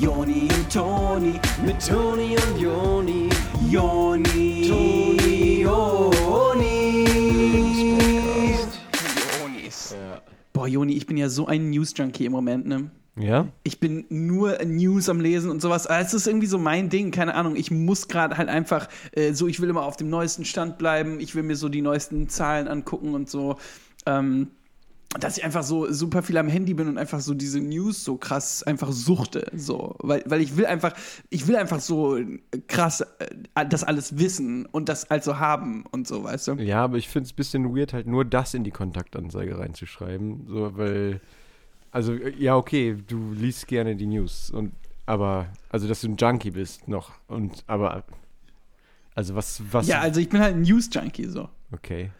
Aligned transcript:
Joni 0.00 0.48
und 0.54 0.72
Toni, 0.72 1.40
mit 1.64 1.86
Toni 1.86 2.36
und 2.36 2.58
Joni, 2.60 3.28
Joni, 3.70 4.68
Toni, 4.68 5.60
Joni. 5.62 7.04
Jonis. 9.40 9.94
Boah, 10.52 10.66
Joni, 10.66 10.94
ich 10.94 11.06
bin 11.06 11.16
ja 11.16 11.28
so 11.28 11.46
ein 11.46 11.70
News-Junkie 11.70 12.26
im 12.26 12.32
Moment, 12.32 12.66
ne? 12.66 12.90
Ja? 13.16 13.46
Ich 13.62 13.78
bin 13.78 14.06
nur 14.08 14.58
News 14.64 15.08
am 15.08 15.20
Lesen 15.20 15.50
und 15.50 15.62
sowas. 15.62 15.86
Aber 15.86 16.00
Es 16.00 16.14
ist 16.14 16.26
irgendwie 16.26 16.46
so 16.46 16.58
mein 16.58 16.88
Ding, 16.88 17.10
keine 17.10 17.34
Ahnung. 17.34 17.54
Ich 17.54 17.70
muss 17.70 18.08
gerade 18.08 18.36
halt 18.36 18.48
einfach 18.48 18.88
äh, 19.12 19.32
so, 19.32 19.46
ich 19.46 19.60
will 19.60 19.68
immer 19.68 19.84
auf 19.84 19.96
dem 19.96 20.10
neuesten 20.10 20.44
Stand 20.44 20.78
bleiben. 20.78 21.20
Ich 21.20 21.34
will 21.34 21.44
mir 21.44 21.56
so 21.56 21.68
die 21.68 21.82
neuesten 21.82 22.28
Zahlen 22.28 22.66
angucken 22.66 23.14
und 23.14 23.30
so. 23.30 23.56
Ähm, 24.06 24.48
dass 25.20 25.38
ich 25.38 25.44
einfach 25.44 25.62
so 25.62 25.90
super 25.92 26.22
viel 26.22 26.36
am 26.38 26.48
Handy 26.48 26.74
bin 26.74 26.88
und 26.88 26.98
einfach 26.98 27.20
so 27.20 27.34
diese 27.34 27.60
News 27.60 28.04
so 28.04 28.16
krass 28.16 28.62
einfach 28.62 28.90
suchte. 28.92 29.46
So. 29.54 29.96
Weil, 30.00 30.22
weil 30.26 30.40
ich 30.40 30.56
will 30.56 30.66
einfach, 30.66 30.92
ich 31.30 31.46
will 31.46 31.56
einfach 31.56 31.80
so 31.80 32.18
krass 32.66 33.00
äh, 33.00 33.66
das 33.66 33.84
alles 33.84 34.18
wissen 34.18 34.66
und 34.66 34.88
das 34.88 35.10
also 35.10 35.38
haben 35.38 35.84
und 35.90 36.08
so, 36.08 36.24
weißt 36.24 36.48
du? 36.48 36.52
Ja, 36.54 36.84
aber 36.84 36.96
ich 36.96 37.08
finde 37.08 37.26
es 37.26 37.32
ein 37.32 37.36
bisschen 37.36 37.76
weird, 37.76 37.92
halt 37.92 38.06
nur 38.06 38.24
das 38.24 38.54
in 38.54 38.64
die 38.64 38.70
Kontaktanzeige 38.70 39.58
reinzuschreiben. 39.58 40.46
So, 40.48 40.76
weil, 40.76 41.20
also, 41.90 42.14
ja, 42.14 42.56
okay, 42.56 42.96
du 43.06 43.32
liest 43.32 43.66
gerne 43.68 43.96
die 43.96 44.06
News. 44.06 44.50
Und, 44.50 44.72
aber, 45.06 45.48
also, 45.70 45.86
dass 45.86 46.00
du 46.00 46.08
ein 46.08 46.16
Junkie 46.16 46.50
bist 46.50 46.88
noch. 46.88 47.12
Und, 47.28 47.64
aber, 47.66 48.04
also, 49.14 49.34
was, 49.34 49.62
was. 49.70 49.86
Ja, 49.86 50.00
also 50.00 50.20
ich 50.20 50.28
bin 50.28 50.40
halt 50.40 50.56
ein 50.56 50.62
News-Junkie 50.62 51.26
so. 51.26 51.48
Okay. 51.72 52.10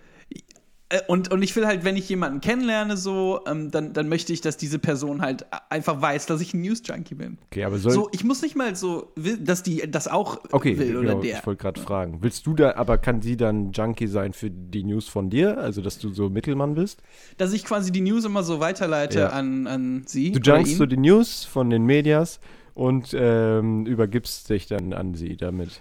Äh, 0.95 1.01
Und, 1.09 1.33
und 1.33 1.43
ich 1.43 1.55
will 1.57 1.67
halt, 1.67 1.85
wenn 1.85 1.97
ich 1.97 2.09
jemanden 2.09 2.41
kennenlerne, 2.41 2.97
so, 2.97 3.41
ähm, 3.47 3.71
dann, 3.71 3.93
dann 3.93 4.09
möchte 4.09 4.33
ich, 4.33 4.41
dass 4.41 4.57
diese 4.57 4.79
Person 4.79 5.23
halt 5.23 5.45
einfach 5.69 6.01
weiß, 6.01 6.27
dass 6.27 6.41
ich 6.41 6.55
ein 6.55 6.61
News-Junkie 6.61 7.17
bin. 7.17 7.39
Okay, 7.51 7.65
aber 7.65 7.79
soll. 7.79 7.93
So, 7.93 8.09
ich 8.13 8.23
muss 8.23 8.43
nicht 8.43 8.55
mal 8.55 8.77
so, 8.77 9.13
dass 9.41 9.63
die 9.65 9.91
das 9.91 10.07
auch 10.07 10.39
okay, 10.53 10.79
will 10.79 10.97
oder 10.97 11.09
genau, 11.11 11.23
der. 11.23 11.39
ich 11.39 11.47
wollte 11.47 11.63
gerade 11.63 11.81
fragen. 11.81 12.19
Willst 12.21 12.47
du 12.47 12.55
da, 12.55 12.77
aber 12.77 12.99
kann 12.99 13.23
sie 13.23 13.37
dann 13.37 13.73
Junkie 13.73 14.07
sein 14.07 14.33
für 14.33 14.51
die 14.51 14.85
News 14.85 15.09
von 15.09 15.31
dir? 15.31 15.59
Also, 15.59 15.81
dass 15.83 15.99
du 15.99 16.13
so 16.15 16.31
Mittelmann 16.31 16.75
bist? 16.75 17.03
Dass 17.39 17.53
ich 17.53 17.65
quasi 17.65 17.91
die 17.91 18.01
News 18.01 18.25
immer 18.25 18.45
so 18.45 18.61
weiterleite 18.61 19.19
Ja. 19.21 19.29
an, 19.31 19.67
an 19.67 20.03
sie. 20.07 20.31
Du 20.33 20.41
junkst 20.41 20.77
so 20.77 20.87
die 20.87 20.97
News 20.97 21.45
von 21.45 21.71
den 21.71 21.85
Medias 21.85 22.39
und 22.75 23.15
ähm, 23.19 23.87
übergibst 23.87 24.49
dich 24.49 24.67
dann 24.67 24.93
an 24.93 25.15
sie 25.15 25.37
damit. 25.37 25.81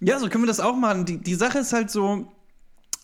Ja, 0.00 0.18
so 0.18 0.28
können 0.28 0.44
wir 0.44 0.48
das 0.48 0.60
auch 0.60 0.76
machen. 0.76 1.04
Die, 1.04 1.18
die 1.18 1.34
Sache 1.34 1.58
ist 1.58 1.72
halt 1.72 1.90
so, 1.90 2.26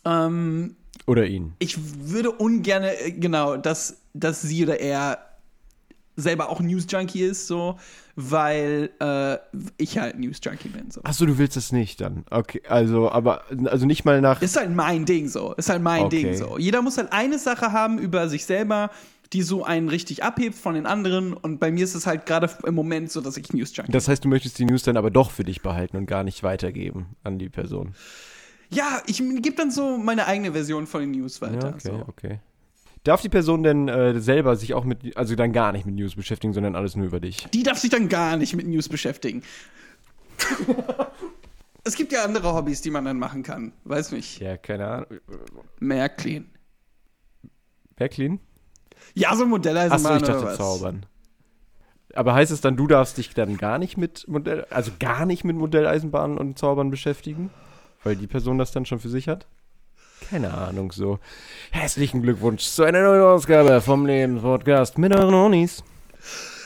ähm, 0.04 0.76
Oder 1.06 1.26
ihn. 1.26 1.54
ich 1.58 1.76
würde 2.08 2.30
ungern, 2.30 2.84
äh, 2.84 3.10
genau, 3.12 3.56
dass, 3.56 3.98
dass 4.14 4.42
sie 4.42 4.64
oder 4.64 4.80
er 4.80 5.18
selber 6.16 6.50
auch 6.50 6.60
News-Junkie 6.60 7.22
ist, 7.22 7.46
so, 7.46 7.78
weil 8.14 8.90
äh, 9.00 9.38
ich 9.78 9.98
halt 9.98 10.18
News-Junkie 10.18 10.68
bin. 10.68 10.90
So. 10.90 11.02
Achso, 11.02 11.26
du 11.26 11.38
willst 11.38 11.56
es 11.56 11.72
nicht 11.72 12.00
dann. 12.00 12.24
Okay, 12.30 12.62
also, 12.68 13.10
aber, 13.10 13.44
also 13.64 13.86
nicht 13.86 14.04
mal 14.04 14.20
nach. 14.20 14.42
Ist 14.42 14.56
halt 14.56 14.74
mein 14.74 15.04
Ding 15.04 15.28
so. 15.28 15.54
Ist 15.54 15.70
halt 15.70 15.82
mein 15.82 16.04
Okay. 16.04 16.22
Ding 16.22 16.36
so. 16.36 16.58
Jeder 16.58 16.82
muss 16.82 16.98
halt 16.98 17.12
eine 17.12 17.38
Sache 17.38 17.72
haben 17.72 17.98
über 17.98 18.28
sich 18.28 18.44
selber, 18.44 18.90
die 19.32 19.42
so 19.42 19.64
einen 19.64 19.88
richtig 19.88 20.24
abhebt 20.24 20.56
von 20.56 20.74
den 20.74 20.86
anderen. 20.86 21.32
Und 21.32 21.60
bei 21.60 21.70
mir 21.70 21.84
ist 21.84 21.94
es 21.94 22.06
halt 22.06 22.26
gerade 22.26 22.50
im 22.66 22.74
Moment 22.74 23.10
so, 23.10 23.20
dass 23.20 23.36
ich 23.36 23.52
News 23.52 23.74
Junkie 23.74 23.92
Das 23.92 24.08
heißt, 24.08 24.24
du 24.24 24.28
möchtest 24.28 24.58
die 24.58 24.64
News 24.64 24.82
dann 24.82 24.96
aber 24.96 25.10
doch 25.10 25.30
für 25.30 25.44
dich 25.44 25.62
behalten 25.62 25.96
und 25.96 26.06
gar 26.06 26.24
nicht 26.24 26.42
weitergeben 26.42 27.06
an 27.22 27.38
die 27.38 27.48
Person. 27.48 27.94
Ja, 28.70 29.02
ich 29.06 29.18
gebe 29.18 29.56
dann 29.56 29.70
so 29.70 29.98
meine 29.98 30.26
eigene 30.26 30.52
Version 30.52 30.86
von 30.86 31.00
den 31.00 31.10
News 31.12 31.40
weiter. 31.40 31.68
Ja, 31.68 31.74
okay, 31.74 31.80
so. 31.82 32.04
okay. 32.08 32.40
Darf 33.02 33.22
die 33.22 33.28
Person 33.28 33.62
denn 33.62 33.88
äh, 33.88 34.20
selber 34.20 34.56
sich 34.56 34.74
auch 34.74 34.84
mit, 34.84 35.16
also 35.16 35.34
dann 35.34 35.52
gar 35.52 35.72
nicht 35.72 35.86
mit 35.86 35.94
News 35.94 36.14
beschäftigen, 36.14 36.52
sondern 36.52 36.76
alles 36.76 36.96
nur 36.96 37.06
über 37.06 37.18
dich? 37.18 37.46
Die 37.52 37.62
darf 37.62 37.78
sich 37.78 37.90
dann 37.90 38.08
gar 38.08 38.36
nicht 38.36 38.54
mit 38.54 38.66
News 38.66 38.88
beschäftigen. 38.88 39.42
es 41.84 41.96
gibt 41.96 42.12
ja 42.12 42.24
andere 42.24 42.54
Hobbys, 42.54 42.82
die 42.82 42.90
man 42.90 43.04
dann 43.06 43.18
machen 43.18 43.42
kann. 43.42 43.72
Weiß 43.84 44.12
nicht. 44.12 44.40
Ja, 44.40 44.56
keine 44.56 44.86
Ahnung. 44.86 45.06
Märklin. 45.78 46.50
Backlin? 47.96 48.40
Ja, 49.14 49.34
so 49.36 49.46
Modelleisenbahn 49.46 50.12
Achso, 50.14 50.16
ich 50.16 50.22
oder 50.22 50.32
dachte 50.32 50.46
was. 50.46 50.56
zaubern. 50.56 51.06
Aber 52.14 52.34
heißt 52.34 52.50
es 52.50 52.60
dann, 52.60 52.76
du 52.76 52.86
darfst 52.86 53.18
dich 53.18 53.34
dann 53.34 53.56
gar 53.56 53.78
nicht 53.78 53.96
mit 53.96 54.26
Modell, 54.26 54.66
also 54.70 54.90
gar 54.98 55.26
nicht 55.26 55.44
mit 55.44 55.56
Modelleisenbahnen 55.56 56.38
und 56.38 56.58
Zaubern 56.58 56.90
beschäftigen? 56.90 57.50
Weil 58.02 58.16
die 58.16 58.26
Person 58.26 58.56
das 58.56 58.72
dann 58.72 58.86
schon 58.86 58.98
für 58.98 59.10
sich 59.10 59.28
hat? 59.28 59.46
Keine 60.30 60.54
Ahnung, 60.54 60.90
so. 60.92 61.18
Herzlichen 61.70 62.22
Glückwunsch 62.22 62.62
zu 62.62 62.82
einer 62.82 63.02
neuen 63.02 63.22
Ausgabe 63.22 63.80
vom 63.80 64.06
Lebenspodcast 64.06 64.96
mit 64.96 65.14
euren 65.14 65.34
Onis. 65.34 65.82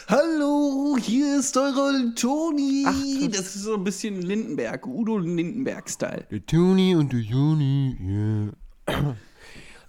Hallo, 0.07 0.97
hier 1.01 1.39
ist 1.39 1.57
eure 1.57 2.13
Toni. 2.15 2.85
Ach, 2.87 3.29
das 3.31 3.57
ist 3.57 3.63
so 3.63 3.75
ein 3.75 3.83
bisschen 3.85 4.23
Lindenberg, 4.23 4.87
Udo 4.87 5.19
Lindenberg-Style. 5.19 6.27
Der 6.31 6.47
Toni 6.47 6.95
und 6.95 7.13
der 7.13 7.21
Joni, 7.21 8.53
yeah. 8.89 9.17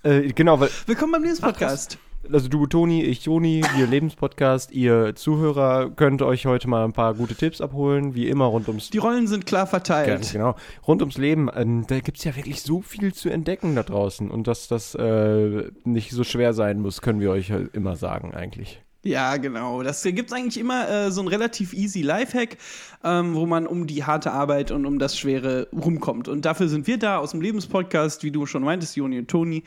äh, 0.03 0.31
genau, 0.31 0.59
weil, 0.59 0.69
Willkommen 0.87 1.11
beim 1.11 1.23
News-Podcast. 1.23 1.99
Also 2.31 2.47
du 2.47 2.65
Toni, 2.67 3.03
ich 3.03 3.25
Joni, 3.25 3.63
wir 3.75 3.87
Lebenspodcast, 3.87 4.71
ihr 4.71 5.15
Zuhörer 5.15 5.89
könnt 5.89 6.21
euch 6.21 6.45
heute 6.45 6.67
mal 6.67 6.83
ein 6.83 6.93
paar 6.93 7.13
gute 7.13 7.35
Tipps 7.35 7.61
abholen, 7.61 8.15
wie 8.15 8.27
immer 8.27 8.45
rund 8.45 8.67
ums 8.67 8.89
Die 8.89 8.97
Rollen 8.97 9.27
sind 9.27 9.45
klar 9.45 9.67
verteilt. 9.67 10.07
Ganz 10.07 10.31
genau. 10.31 10.55
Rund 10.87 11.01
ums 11.01 11.17
Leben, 11.17 11.49
ähm, 11.55 11.85
da 11.87 11.99
gibt 11.99 12.17
es 12.17 12.23
ja 12.23 12.35
wirklich 12.35 12.61
so 12.61 12.81
viel 12.81 13.13
zu 13.13 13.29
entdecken 13.29 13.75
da 13.75 13.83
draußen. 13.83 14.29
Und 14.31 14.47
dass 14.47 14.67
das 14.67 14.95
äh, 14.95 15.69
nicht 15.83 16.11
so 16.11 16.23
schwer 16.23 16.53
sein 16.53 16.81
muss, 16.81 17.01
können 17.01 17.19
wir 17.19 17.31
euch 17.31 17.51
halt 17.51 17.73
immer 17.73 17.95
sagen, 17.95 18.33
eigentlich. 18.33 18.81
Ja, 19.03 19.37
genau. 19.37 19.83
Das 19.83 20.01
gibt 20.01 20.31
es 20.31 20.33
eigentlich 20.33 20.59
immer 20.59 20.89
äh, 20.89 21.11
so 21.11 21.21
ein 21.21 21.27
relativ 21.27 21.73
easy 21.73 22.01
Lifehack, 22.01 22.57
ähm, 23.03 23.35
wo 23.35 23.45
man 23.45 23.67
um 23.67 23.85
die 23.85 24.03
harte 24.03 24.31
Arbeit 24.31 24.71
und 24.71 24.87
um 24.87 24.97
das 24.97 25.17
Schwere 25.17 25.67
rumkommt. 25.71 26.27
Und 26.27 26.45
dafür 26.45 26.67
sind 26.69 26.87
wir 26.87 26.97
da 26.97 27.19
aus 27.19 27.31
dem 27.31 27.41
Lebenspodcast, 27.41 28.23
wie 28.23 28.31
du 28.31 28.47
schon 28.47 28.63
meintest, 28.63 28.95
Joni 28.95 29.19
und 29.19 29.27
Toni, 29.27 29.63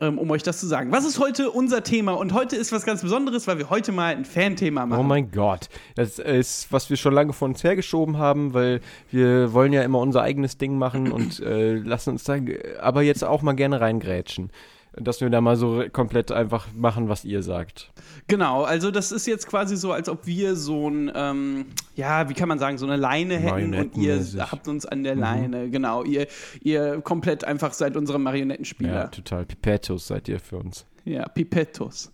um 0.00 0.30
euch 0.30 0.42
das 0.42 0.60
zu 0.60 0.66
sagen. 0.66 0.92
Was 0.92 1.06
ist 1.06 1.18
heute 1.18 1.50
unser 1.50 1.82
Thema? 1.82 2.12
Und 2.12 2.34
heute 2.34 2.56
ist 2.56 2.72
was 2.72 2.84
ganz 2.84 3.02
Besonderes, 3.02 3.46
weil 3.46 3.58
wir 3.58 3.70
heute 3.70 3.92
mal 3.92 4.14
ein 4.14 4.24
Fan-Thema 4.24 4.86
machen. 4.86 5.00
Oh 5.00 5.02
mein 5.02 5.30
Gott. 5.30 5.68
Das 5.94 6.18
ist, 6.18 6.70
was 6.70 6.90
wir 6.90 6.96
schon 6.96 7.14
lange 7.14 7.32
vor 7.32 7.48
uns 7.48 7.64
hergeschoben 7.64 8.18
haben, 8.18 8.52
weil 8.52 8.80
wir 9.10 9.52
wollen 9.52 9.72
ja 9.72 9.82
immer 9.82 10.00
unser 10.00 10.22
eigenes 10.22 10.58
Ding 10.58 10.76
machen 10.76 11.12
und 11.12 11.40
äh, 11.40 11.74
lassen 11.74 12.10
uns 12.10 12.24
da 12.24 12.36
aber 12.80 13.02
jetzt 13.02 13.24
auch 13.24 13.42
mal 13.42 13.54
gerne 13.54 13.80
reingrätschen. 13.80 14.50
Dass 14.98 15.20
wir 15.20 15.28
da 15.28 15.42
mal 15.42 15.56
so 15.56 15.84
komplett 15.92 16.32
einfach 16.32 16.68
machen, 16.74 17.08
was 17.10 17.24
ihr 17.24 17.42
sagt. 17.42 17.92
Genau, 18.28 18.62
also 18.64 18.90
das 18.90 19.12
ist 19.12 19.26
jetzt 19.26 19.46
quasi 19.46 19.76
so, 19.76 19.92
als 19.92 20.08
ob 20.08 20.26
wir 20.26 20.56
so 20.56 20.88
ein, 20.88 21.12
ähm, 21.14 21.66
ja, 21.94 22.28
wie 22.30 22.34
kann 22.34 22.48
man 22.48 22.58
sagen, 22.58 22.78
so 22.78 22.86
eine 22.86 22.96
Leine 22.96 23.36
hätten 23.36 23.74
und 23.74 23.96
ihr 23.98 24.24
habt 24.50 24.68
uns 24.68 24.86
an 24.86 25.04
der 25.04 25.14
Leine, 25.14 25.68
genau. 25.68 26.02
Ihr, 26.02 26.26
ihr 26.62 27.02
komplett 27.02 27.44
einfach 27.44 27.74
seid 27.74 27.94
unsere 27.96 28.18
Ja, 28.18 28.22
Marionettenspieler. 28.24 29.10
total. 29.10 29.44
Pipettos 29.44 30.06
seid 30.06 30.28
ihr 30.28 30.40
für 30.40 30.56
uns. 30.56 30.86
Ja, 31.04 31.28
Pipettos. 31.28 32.10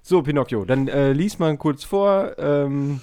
So, 0.00 0.22
Pinocchio, 0.22 0.64
dann 0.64 0.86
äh, 0.86 1.12
lies 1.12 1.38
mal 1.38 1.56
kurz 1.56 1.82
vor, 1.82 2.34
ähm, 2.38 3.00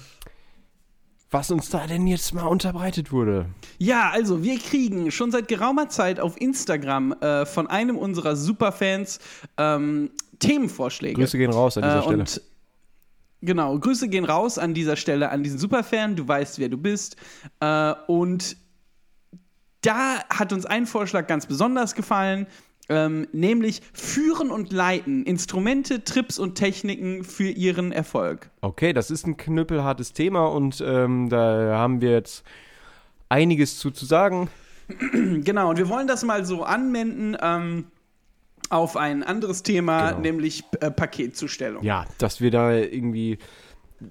was 1.32 1.50
uns 1.50 1.70
da 1.70 1.86
denn 1.86 2.06
jetzt 2.06 2.34
mal 2.34 2.46
unterbreitet 2.46 3.10
wurde. 3.10 3.46
Ja, 3.78 4.10
also 4.10 4.42
wir 4.42 4.58
kriegen 4.58 5.10
schon 5.10 5.32
seit 5.32 5.48
geraumer 5.48 5.88
Zeit 5.88 6.20
auf 6.20 6.38
Instagram 6.40 7.12
äh, 7.14 7.46
von 7.46 7.66
einem 7.66 7.96
unserer 7.96 8.36
Superfans 8.36 9.18
ähm, 9.56 10.10
Themenvorschläge. 10.38 11.20
Grüße 11.20 11.38
gehen 11.38 11.50
raus 11.50 11.78
an 11.78 11.84
dieser 11.84 11.98
äh, 11.98 12.02
Stelle. 12.02 12.18
Und 12.18 12.42
genau, 13.40 13.78
Grüße 13.78 14.08
gehen 14.08 14.26
raus 14.26 14.58
an 14.58 14.74
dieser 14.74 14.96
Stelle 14.96 15.30
an 15.30 15.42
diesen 15.42 15.58
Superfan. 15.58 16.16
Du 16.16 16.28
weißt, 16.28 16.58
wer 16.58 16.68
du 16.68 16.76
bist. 16.76 17.16
Äh, 17.60 17.94
und 18.08 18.56
da 19.80 20.22
hat 20.28 20.52
uns 20.52 20.66
ein 20.66 20.86
Vorschlag 20.86 21.26
ganz 21.26 21.46
besonders 21.46 21.94
gefallen. 21.94 22.46
Ähm, 22.88 23.28
nämlich 23.32 23.80
führen 23.92 24.50
und 24.50 24.72
leiten 24.72 25.24
Instrumente, 25.24 26.02
Trips 26.04 26.38
und 26.38 26.56
Techniken 26.56 27.22
für 27.24 27.48
ihren 27.48 27.92
Erfolg. 27.92 28.50
Okay, 28.60 28.92
das 28.92 29.10
ist 29.10 29.24
ein 29.26 29.36
knüppelhartes 29.36 30.12
Thema 30.12 30.46
und 30.46 30.82
ähm, 30.84 31.28
da 31.28 31.76
haben 31.78 32.00
wir 32.00 32.10
jetzt 32.10 32.44
einiges 33.28 33.78
zu, 33.78 33.90
zu 33.90 34.04
sagen. 34.04 34.48
Genau, 35.12 35.70
und 35.70 35.78
wir 35.78 35.88
wollen 35.88 36.06
das 36.08 36.24
mal 36.24 36.44
so 36.44 36.64
anwenden 36.64 37.36
ähm, 37.40 37.86
auf 38.68 38.96
ein 38.96 39.22
anderes 39.22 39.62
Thema, 39.62 40.10
Genau. 40.10 40.20
nämlich 40.20 40.64
äh, 40.80 40.90
Paketzustellung. 40.90 41.82
Ja, 41.84 42.04
dass 42.18 42.40
wir 42.40 42.50
da 42.50 42.72
irgendwie, 42.74 43.38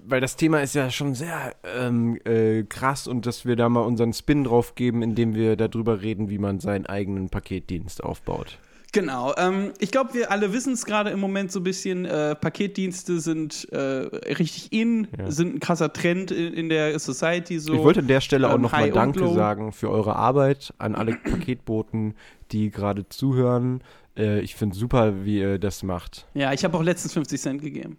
weil 0.06 0.20
das 0.20 0.36
Thema 0.36 0.60
ist 0.62 0.74
ja 0.74 0.90
schon 0.90 1.14
sehr 1.14 1.54
ähm, 1.76 2.18
äh, 2.24 2.62
krass 2.64 3.06
und 3.06 3.26
dass 3.26 3.44
wir 3.44 3.56
da 3.56 3.68
mal 3.68 3.80
unseren 3.80 4.12
Spin 4.12 4.44
drauf 4.44 4.74
geben, 4.74 5.02
indem 5.02 5.34
wir 5.34 5.56
darüber 5.56 6.02
reden, 6.02 6.30
wie 6.30 6.38
man 6.38 6.60
seinen 6.60 6.86
eigenen 6.86 7.28
Paketdienst 7.28 8.02
aufbaut. 8.02 8.58
Genau. 8.92 9.34
Ähm, 9.38 9.72
ich 9.78 9.90
glaube, 9.90 10.12
wir 10.12 10.30
alle 10.30 10.52
wissen 10.52 10.74
es 10.74 10.84
gerade 10.84 11.08
im 11.10 11.18
Moment 11.18 11.50
so 11.50 11.60
ein 11.60 11.64
bisschen. 11.64 12.04
Äh, 12.04 12.34
Paketdienste 12.34 13.20
sind 13.20 13.66
äh, 13.72 13.78
richtig 13.78 14.70
in, 14.70 15.08
Ja. 15.18 15.30
sind 15.30 15.54
ein 15.54 15.60
krasser 15.60 15.92
Trend 15.94 16.30
in, 16.30 16.52
in 16.52 16.68
der 16.68 16.98
Society. 16.98 17.58
So. 17.58 17.72
ich 17.72 17.80
wollte 17.80 18.00
an 18.00 18.06
der 18.06 18.20
Stelle 18.20 18.50
auch 18.50 18.56
ähm, 18.56 18.60
nochmal 18.62 18.90
Danke 18.90 19.26
sagen 19.32 19.72
für 19.72 19.90
eure 19.90 20.16
Arbeit 20.16 20.74
an 20.76 20.94
alle 20.94 21.16
Paketboten, 21.16 22.14
die 22.52 22.70
gerade 22.70 23.08
zuhören. 23.08 23.82
Äh, 24.14 24.40
ich 24.40 24.54
finde 24.56 24.76
super, 24.76 25.24
wie 25.24 25.38
ihr 25.38 25.58
das 25.58 25.82
macht. 25.82 26.26
Ja, 26.34 26.52
ich 26.52 26.62
habe 26.62 26.76
auch 26.76 26.82
letztens 26.82 27.14
50 27.14 27.40
Cent 27.40 27.62
gegeben. 27.62 27.96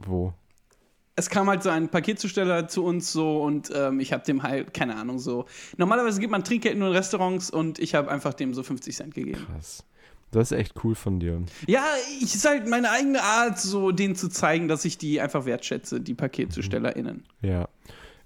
Wo? 0.00 0.34
Es 1.16 1.30
kam 1.30 1.48
halt 1.48 1.62
so 1.62 1.70
ein 1.70 1.88
Paketzusteller 1.88 2.66
zu 2.68 2.84
uns 2.84 3.12
so 3.12 3.42
und 3.42 3.70
ähm, 3.74 4.00
ich 4.00 4.12
habe 4.12 4.24
dem 4.24 4.42
halt, 4.42 4.74
keine 4.74 4.96
Ahnung, 4.96 5.18
so. 5.18 5.46
Normalerweise 5.76 6.20
gibt 6.20 6.32
man 6.32 6.42
Trinkgeld 6.42 6.76
nur 6.76 6.88
in 6.88 6.94
Restaurants 6.94 7.50
und 7.50 7.78
ich 7.78 7.94
habe 7.94 8.10
einfach 8.10 8.34
dem 8.34 8.52
so 8.52 8.62
50 8.62 8.96
Cent 8.96 9.14
gegeben. 9.14 9.46
Krass. 9.46 9.84
Das 10.32 10.50
ist 10.50 10.58
echt 10.58 10.74
cool 10.82 10.96
von 10.96 11.20
dir. 11.20 11.42
Ja, 11.68 11.84
ich 12.20 12.34
ist 12.34 12.44
halt 12.44 12.68
meine 12.68 12.90
eigene 12.90 13.22
Art, 13.22 13.60
so 13.60 13.92
denen 13.92 14.16
zu 14.16 14.28
zeigen, 14.28 14.66
dass 14.66 14.84
ich 14.84 14.98
die 14.98 15.20
einfach 15.20 15.44
wertschätze, 15.46 16.00
die 16.00 16.14
PaketzustellerInnen. 16.14 17.22
Ja. 17.40 17.68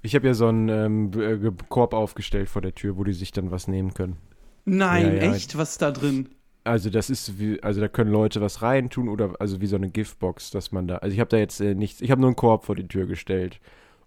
Ich 0.01 0.15
habe 0.15 0.29
ja 0.29 0.33
so 0.33 0.47
einen 0.47 0.69
ähm, 0.71 1.11
äh, 1.21 1.51
Korb 1.69 1.93
aufgestellt 1.93 2.49
vor 2.49 2.63
der 2.63 2.75
Tür, 2.75 2.97
wo 2.97 3.05
die 3.05 3.13
sich 3.13 3.33
dann 3.33 3.51
was 3.51 3.69
nehmen 3.69 3.93
können. 3.93 4.17
Nein, 4.65 5.07
Ja, 5.07 5.25
ja. 5.25 5.35
echt? 5.35 5.59
Was 5.59 5.73
ist 5.73 5.83
da 5.83 5.91
drin? 5.91 6.31
Also 6.69 6.91
das 6.91 7.09
ist 7.11 7.39
wie, 7.39 7.63
also 7.63 7.81
da 7.81 7.89
können 7.89 8.11
Leute 8.13 8.41
was 8.41 8.63
reintun 8.63 9.09
oder 9.09 9.33
also 9.41 9.61
wie 9.61 9.67
so 9.67 9.77
eine 9.77 9.89
Giftbox, 9.89 10.51
dass 10.51 10.71
man 10.73 10.87
da, 10.87 10.97
also 10.99 11.15
ich 11.15 11.21
habe 11.21 11.31
da 11.31 11.39
jetzt 11.39 11.61
äh, 11.61 11.75
nichts, 11.75 12.01
ich 12.01 12.11
habe 12.11 12.21
nur 12.21 12.29
einen 12.29 12.37
Korb 12.37 12.65
vor 12.67 12.77
die 12.77 12.87
Tür 12.87 13.07
gestellt 13.07 13.59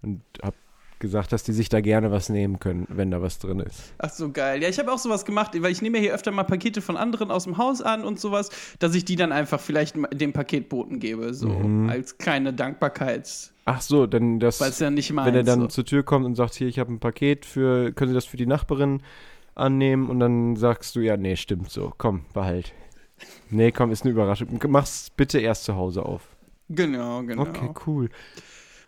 und 0.01 0.21
habe 0.43 0.55
gesagt, 0.99 1.31
dass 1.33 1.41
die 1.43 1.53
sich 1.53 1.67
da 1.67 1.81
gerne 1.81 2.11
was 2.11 2.29
nehmen 2.29 2.59
können, 2.59 2.85
wenn 2.89 3.09
da 3.09 3.21
was 3.23 3.39
drin 3.39 3.59
ist. 3.59 3.91
Ach 3.97 4.11
so, 4.11 4.31
geil. 4.31 4.61
Ja, 4.61 4.69
ich 4.69 4.77
habe 4.77 4.91
auch 4.93 4.99
sowas 4.99 5.25
gemacht, 5.25 5.59
weil 5.59 5.71
ich 5.71 5.81
nehme 5.81 5.97
ja 5.97 6.03
hier 6.03 6.13
öfter 6.13 6.29
mal 6.31 6.43
Pakete 6.43 6.79
von 6.81 6.95
anderen 6.95 7.31
aus 7.31 7.45
dem 7.45 7.57
Haus 7.57 7.81
an 7.81 8.03
und 8.05 8.19
sowas, 8.19 8.51
dass 8.77 8.93
ich 8.93 9.03
die 9.03 9.15
dann 9.15 9.31
einfach 9.31 9.59
vielleicht 9.59 9.95
dem 10.13 10.31
Paketboten 10.31 10.99
gebe, 10.99 11.33
so 11.33 11.49
Mhm. 11.49 11.89
als 11.89 12.19
kleine 12.19 12.53
Dankbarkeit, 12.53 13.51
Ach 13.65 13.81
so, 13.81 14.07
dann 14.07 14.39
das, 14.39 14.79
ja 14.79 14.89
nicht 14.89 15.11
meins 15.13 15.27
wenn 15.27 15.35
er 15.35 15.43
dann 15.43 15.61
so. 15.61 15.67
zur 15.67 15.85
Tür 15.85 16.03
kommt 16.03 16.25
und 16.25 16.35
sagt, 16.35 16.55
hier, 16.55 16.67
ich 16.67 16.79
habe 16.79 16.91
ein 16.93 16.99
Paket 16.99 17.45
für, 17.45 17.91
können 17.93 18.09
Sie 18.09 18.15
das 18.15 18.25
für 18.25 18.37
die 18.37 18.47
Nachbarin 18.47 19.01
annehmen? 19.55 20.09
Und 20.09 20.19
dann 20.19 20.55
sagst 20.55 20.95
du, 20.95 20.99
ja, 20.99 21.17
nee, 21.17 21.35
stimmt 21.35 21.69
so, 21.71 21.93
komm, 21.97 22.25
behalt. 22.33 22.73
Nee, 23.49 23.71
komm, 23.71 23.91
ist 23.91 24.03
eine 24.03 24.11
Überraschung. 24.11 24.59
Mach's 24.67 25.09
bitte 25.15 25.39
erst 25.39 25.65
zu 25.65 25.75
Hause 25.75 26.03
auf. 26.03 26.23
Genau, 26.69 27.21
genau. 27.23 27.43
Okay, 27.43 27.69
cool. 27.85 28.09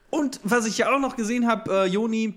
Und 0.09 0.39
was 0.43 0.65
ich 0.65 0.77
ja 0.77 0.93
auch 0.93 0.99
noch 0.99 1.15
gesehen 1.15 1.47
habe, 1.47 1.71
äh, 1.71 1.85
Joni, 1.85 2.35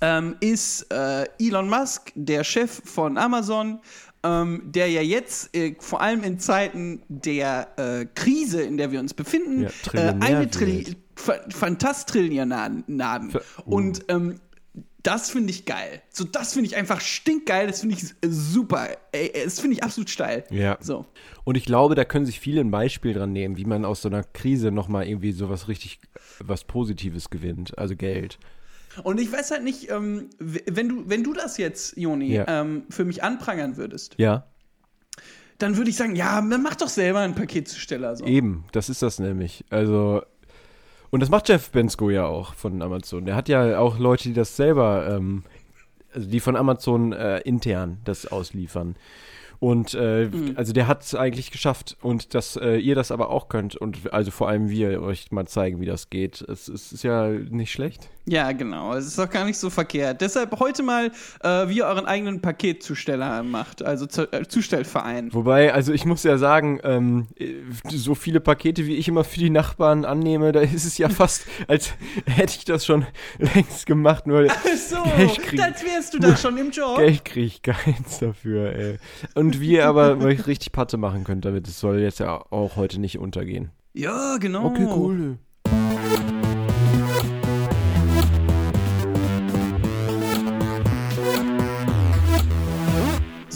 ähm, 0.00 0.36
ist 0.40 0.92
äh, 0.92 1.26
Elon 1.38 1.68
Musk, 1.68 2.12
der 2.14 2.44
Chef 2.44 2.82
von 2.84 3.16
Amazon, 3.16 3.80
ähm, 4.22 4.62
der 4.64 4.88
ja 4.90 5.00
jetzt 5.00 5.54
äh, 5.56 5.74
vor 5.78 6.00
allem 6.00 6.22
in 6.22 6.38
Zeiten 6.38 7.02
der 7.08 7.68
äh, 7.76 8.06
Krise, 8.14 8.62
in 8.62 8.76
der 8.76 8.92
wir 8.92 9.00
uns 9.00 9.14
befinden, 9.14 9.62
Ja, 9.62 9.70
äh, 9.94 10.14
eine 10.20 10.50
Tri 10.50 10.86
wird. 10.86 10.96
Fa 11.16 11.34
Fantastrillion 11.50 12.84
nahm. 12.86 13.30
Ver- 13.30 13.42
oh. 13.64 13.76
Und 13.76 14.04
ähm, 14.08 14.40
das 15.02 15.30
finde 15.30 15.50
ich 15.50 15.64
geil. 15.64 16.02
So, 16.10 16.24
das 16.24 16.52
finde 16.54 16.68
ich 16.68 16.76
einfach 16.76 17.00
stinkgeil. 17.00 17.66
Das 17.68 17.80
finde 17.80 17.94
ich 17.96 18.02
äh, 18.20 18.28
super. 18.28 18.88
Ey, 19.12 19.32
das 19.44 19.60
finde 19.60 19.76
ich 19.76 19.84
absolut 19.84 20.10
steil. 20.10 20.44
Ja. 20.50 20.76
So. 20.80 21.06
Und 21.44 21.56
ich 21.56 21.64
glaube, 21.64 21.94
da 21.94 22.04
können 22.04 22.26
sich 22.26 22.40
viele 22.40 22.60
ein 22.60 22.70
Beispiel 22.70 23.14
dran 23.14 23.32
nehmen, 23.32 23.56
wie 23.56 23.64
man 23.64 23.84
aus 23.84 24.02
so 24.02 24.08
einer 24.08 24.24
Krise 24.24 24.70
nochmal 24.70 25.06
irgendwie 25.06 25.32
sowas 25.32 25.68
richtig, 25.68 26.00
was 26.40 26.64
Positives 26.64 27.30
gewinnt, 27.30 27.78
also 27.78 27.94
Geld. 27.96 28.38
Und 29.04 29.20
ich 29.20 29.30
weiß 29.32 29.52
halt 29.52 29.62
nicht, 29.62 29.90
ähm, 29.90 30.28
wenn, 30.38 30.88
du, 30.88 31.08
wenn 31.08 31.22
du 31.22 31.32
das 31.32 31.56
jetzt, 31.58 31.96
Joni, 31.96 32.34
Ja. 32.34 32.44
ähm, 32.48 32.82
für 32.90 33.04
mich 33.04 33.22
anprangern 33.22 33.76
würdest, 33.76 34.14
Ja, 34.18 34.46
dann 35.58 35.76
würde 35.76 35.90
ich 35.90 35.96
sagen, 35.96 36.14
ja, 36.16 36.40
man 36.40 36.62
macht 36.62 36.82
doch 36.82 36.88
selber 36.88 37.20
einen 37.20 37.34
Paketzusteller. 37.34 38.16
So. 38.16 38.24
eben, 38.26 38.64
das 38.72 38.88
ist 38.88 39.02
das 39.02 39.18
nämlich. 39.18 39.64
Also, 39.70 40.22
und 41.10 41.20
das 41.20 41.30
macht 41.30 41.48
Jeff 41.48 41.70
Bensko 41.70 42.10
ja 42.10 42.26
auch 42.26 42.54
von 42.54 42.82
Amazon. 42.82 43.24
Der 43.24 43.34
hat 43.36 43.48
ja 43.48 43.78
auch 43.78 43.98
Leute, 43.98 44.24
die 44.24 44.34
das 44.34 44.56
selber, 44.56 45.08
ähm, 45.10 45.44
also 46.12 46.28
die 46.28 46.40
von 46.40 46.56
Amazon 46.56 47.12
äh, 47.12 47.38
intern 47.40 47.98
das 48.04 48.26
ausliefern. 48.26 48.96
Und 49.60 49.94
äh, 49.94 50.30
also 50.54 50.72
der 50.72 50.86
hat 50.86 51.02
es 51.02 51.14
eigentlich 51.14 51.50
geschafft 51.50 51.96
und 52.00 52.34
dass 52.34 52.56
äh, 52.56 52.76
ihr 52.76 52.94
das 52.94 53.10
aber 53.10 53.30
auch 53.30 53.48
könnt 53.48 53.76
und 53.76 54.12
also 54.12 54.30
vor 54.30 54.48
allem 54.48 54.68
wir 54.68 55.02
euch 55.02 55.32
mal 55.32 55.46
zeigen, 55.46 55.80
wie 55.80 55.86
das 55.86 56.10
geht. 56.10 56.42
Es, 56.42 56.68
es 56.68 56.92
ist 56.92 57.02
ja 57.02 57.28
nicht 57.28 57.72
schlecht. 57.72 58.08
Ja, 58.28 58.52
genau. 58.52 58.94
Es 58.94 59.06
ist 59.06 59.18
doch 59.18 59.30
gar 59.30 59.44
nicht 59.46 59.58
so 59.58 59.70
verkehrt. 59.70 60.20
Deshalb 60.20 60.60
heute 60.60 60.82
mal, 60.82 61.10
äh, 61.42 61.68
wie 61.68 61.78
ihr 61.78 61.86
euren 61.86 62.04
eigenen 62.04 62.40
Paketzusteller 62.40 63.42
macht, 63.42 63.82
also 63.82 64.06
zu, 64.06 64.30
äh, 64.32 64.46
Zustellverein. 64.46 65.32
Wobei, 65.32 65.72
also 65.72 65.92
ich 65.92 66.04
muss 66.04 66.24
ja 66.24 66.36
sagen, 66.36 66.78
ähm, 66.84 67.28
so 67.88 68.14
viele 68.14 68.40
Pakete, 68.40 68.86
wie 68.86 68.96
ich 68.96 69.08
immer 69.08 69.24
für 69.24 69.38
die 69.38 69.50
Nachbarn 69.50 70.04
annehme, 70.04 70.52
da 70.52 70.60
ist 70.60 70.84
es 70.84 70.98
ja 70.98 71.08
fast, 71.08 71.46
als 71.68 71.94
hätte 72.26 72.54
ich 72.58 72.64
das 72.66 72.84
schon 72.84 73.06
längst 73.38 73.86
gemacht, 73.86 74.26
nur 74.26 74.46
so, 74.76 75.02
Geld 75.16 75.42
kriegen. 75.42 75.62
als 75.62 75.82
wärst 75.84 76.14
du 76.14 76.18
da 76.18 76.36
schon 76.36 76.58
im 76.58 76.70
Job. 76.70 76.98
Geld 76.98 77.24
kriege 77.24 77.46
ich 77.46 77.62
keins 77.62 78.18
dafür, 78.18 78.74
ey. 78.74 78.98
Und 79.34 79.47
wir 79.60 79.86
aber 79.86 80.18
euch 80.24 80.46
richtig 80.46 80.72
Patte 80.72 80.96
machen 80.96 81.24
könnt 81.24 81.44
damit. 81.44 81.66
Es 81.68 81.80
soll 81.80 82.00
jetzt 82.00 82.20
ja 82.20 82.44
auch 82.50 82.76
heute 82.76 83.00
nicht 83.00 83.18
untergehen. 83.18 83.70
Ja, 83.94 84.36
genau. 84.38 84.66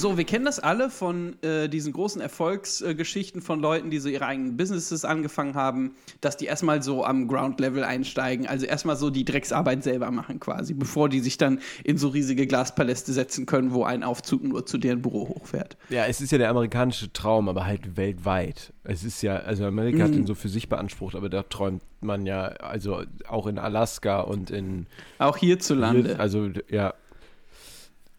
So, 0.03 0.19
wir 0.19 0.25
kennen 0.25 0.45
das 0.45 0.59
alle 0.59 0.91
von 0.91 1.41
äh, 1.45 1.69
diesen 1.69 1.93
großen 1.93 2.21
Erfolgsgeschichten 2.21 3.41
von 3.41 3.61
Leuten, 3.61 3.89
die 3.89 4.01
so 4.01 4.09
ihre 4.09 4.27
eigenen 4.27 4.57
Businesses 4.57 5.05
angefangen 5.05 5.55
haben, 5.55 5.95
dass 6.21 6.37
die 6.37 6.47
erstmal 6.47 6.83
so 6.83 7.05
am 7.05 7.29
Ground-Level 7.29 7.85
einsteigen, 7.85 8.49
also 8.49 8.67
erstmal 8.67 8.97
so 8.97 9.11
die 9.11 9.25
Drecksarbeit 9.25 9.85
selber 9.85 10.11
machen 10.11 10.41
quasi, 10.41 10.75
bevor 10.75 11.09
die 11.09 11.21
sich 11.21 11.39
dann 11.39 11.61
in 11.85 11.99
so 11.99 12.09
riesige 12.09 12.49
Glaspaläste 12.49 13.13
setzen 13.13 13.47
können, 13.47 13.73
wo 13.73 13.85
ein 13.85 14.03
Aufzug 14.03 14.43
nur 14.43 14.67
zu 14.67 14.77
deren 14.77 15.03
Büro 15.03 15.29
hochfährt. 15.29 15.77
Ja, 15.89 16.05
es 16.07 16.21
ist 16.21 16.33
ja 16.33 16.39
der 16.39 16.51
amerikanische 16.51 17.13
Traum, 17.13 17.49
aber 17.49 17.65
halt 17.65 17.97
weltweit. 17.97 18.73
Es 18.83 19.05
ist 19.05 19.23
ja, 19.23 19.37
also 19.37 19.65
Amerika 19.67 20.03
hat 20.03 20.15
den 20.15 20.27
so 20.27 20.35
für 20.35 20.49
sich 20.49 20.69
beansprucht, 20.69 21.15
aber 21.15 21.29
da 21.29 21.45
träumt 21.45 21.81
man 22.01 22.27
ja, 22.27 22.47
also 22.47 23.05
auch 23.29 23.47
in 23.47 23.57
Alaska 23.57 24.23
und 24.23 24.51
in 24.51 24.89
Auch 25.21 25.37
hierzulande. 25.37 26.09
Hier, 26.09 26.21
also, 26.21 26.49
ja. 26.69 26.93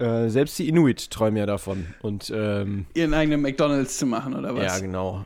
Äh, 0.04 0.30
selbst 0.30 0.60
die 0.60 0.68
Inuit 0.68 1.10
träumen 1.12 1.38
ja 1.38 1.46
davon. 1.46 1.88
Und, 2.02 2.32
ähm, 2.36 2.86
ihren 2.94 3.14
eigenen 3.14 3.42
McDonalds 3.42 3.98
zu 3.98 4.06
machen 4.06 4.36
oder 4.36 4.54
was? 4.54 4.66
ja, 4.66 4.80
genau. 4.80 5.24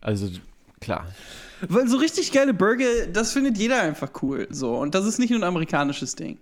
Also, 0.00 0.28
klar. 0.80 1.06
Weil 1.68 1.88
so 1.88 1.96
richtig 1.96 2.32
geile 2.32 2.54
Burger, 2.54 3.06
das 3.12 3.32
findet 3.32 3.58
jeder 3.58 3.82
einfach 3.82 4.10
cool. 4.22 4.46
So. 4.50 4.76
Und 4.76 4.94
das 4.94 5.04
ist 5.04 5.18
nicht 5.18 5.30
nur 5.30 5.40
ein 5.40 5.44
amerikanisches 5.44 6.14
Ding. 6.14 6.38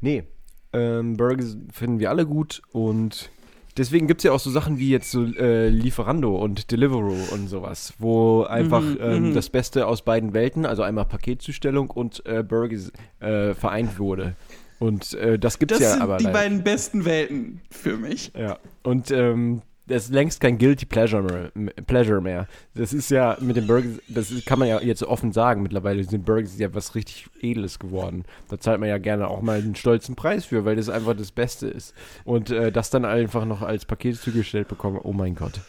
Nee, 0.00 0.24
ähm, 0.72 1.16
Burger 1.16 1.44
finden 1.72 1.98
wir 1.98 2.10
alle 2.10 2.26
gut 2.26 2.62
und 2.70 3.30
deswegen 3.76 4.06
gibt 4.06 4.20
es 4.20 4.24
ja 4.24 4.32
auch 4.32 4.40
so 4.40 4.50
Sachen 4.50 4.78
wie 4.78 4.90
jetzt 4.90 5.10
so 5.10 5.24
äh, 5.24 5.68
Lieferando 5.68 6.36
und 6.36 6.70
Deliveroo 6.70 7.16
und 7.32 7.48
sowas, 7.48 7.94
wo 7.98 8.42
einfach 8.44 8.82
Mhm, 8.82 8.98
ähm, 9.00 9.34
das 9.34 9.50
Beste 9.50 9.86
aus 9.86 10.02
beiden 10.02 10.32
Welten, 10.32 10.64
also 10.64 10.82
einmal 10.82 11.06
Paketzustellung 11.06 11.90
und 11.90 12.24
äh, 12.26 12.42
Burgers 12.42 12.92
äh, 13.20 13.54
vereint 13.54 13.98
wurde. 13.98 14.36
Und 14.78 15.14
äh, 15.14 15.38
das 15.38 15.58
gibt 15.58 15.72
es 15.72 15.78
Das 15.78 15.86
ja 15.86 15.92
sind 15.94 16.02
aber 16.02 16.18
die 16.18 16.24
leider. 16.24 16.38
beiden 16.38 16.62
besten 16.64 17.04
Welten 17.04 17.60
für 17.70 17.96
mich. 17.96 18.32
Ja, 18.36 18.58
und 18.82 19.10
ähm, 19.10 19.62
das 19.88 20.04
ist 20.06 20.12
längst 20.12 20.40
kein 20.40 20.58
Guilty 20.58 20.84
Pleasure 20.84 21.52
Pleasure 21.86 22.20
mehr. 22.20 22.48
Das 22.74 22.92
ist 22.92 23.10
ja 23.10 23.36
mit 23.40 23.56
den 23.56 23.66
Burgers, 23.68 24.00
das 24.08 24.32
kann 24.44 24.58
man 24.58 24.66
ja 24.68 24.80
jetzt 24.80 25.02
offen 25.04 25.32
sagen, 25.32 25.62
mittlerweile 25.62 26.02
sind 26.02 26.24
Burgers 26.26 26.58
ja 26.58 26.74
was 26.74 26.94
richtig 26.96 27.28
Edles 27.40 27.78
geworden. 27.78 28.24
Da 28.48 28.58
zahlt 28.58 28.80
man 28.80 28.88
ja 28.88 28.98
gerne 28.98 29.28
auch 29.28 29.42
mal 29.42 29.58
einen 29.58 29.76
stolzen 29.76 30.16
Preis 30.16 30.44
für, 30.44 30.64
weil 30.64 30.74
das 30.76 30.88
einfach 30.88 31.14
das 31.16 31.30
Beste 31.30 31.68
ist. 31.68 31.94
Und 32.24 32.50
äh, 32.50 32.72
das 32.72 32.90
dann 32.90 33.04
einfach 33.04 33.44
noch 33.44 33.62
als 33.62 33.84
Paket 33.84 34.16
zugestellt 34.20 34.66
bekommen, 34.68 34.98
oh 35.02 35.12
mein 35.12 35.36
Gott. 35.36 35.60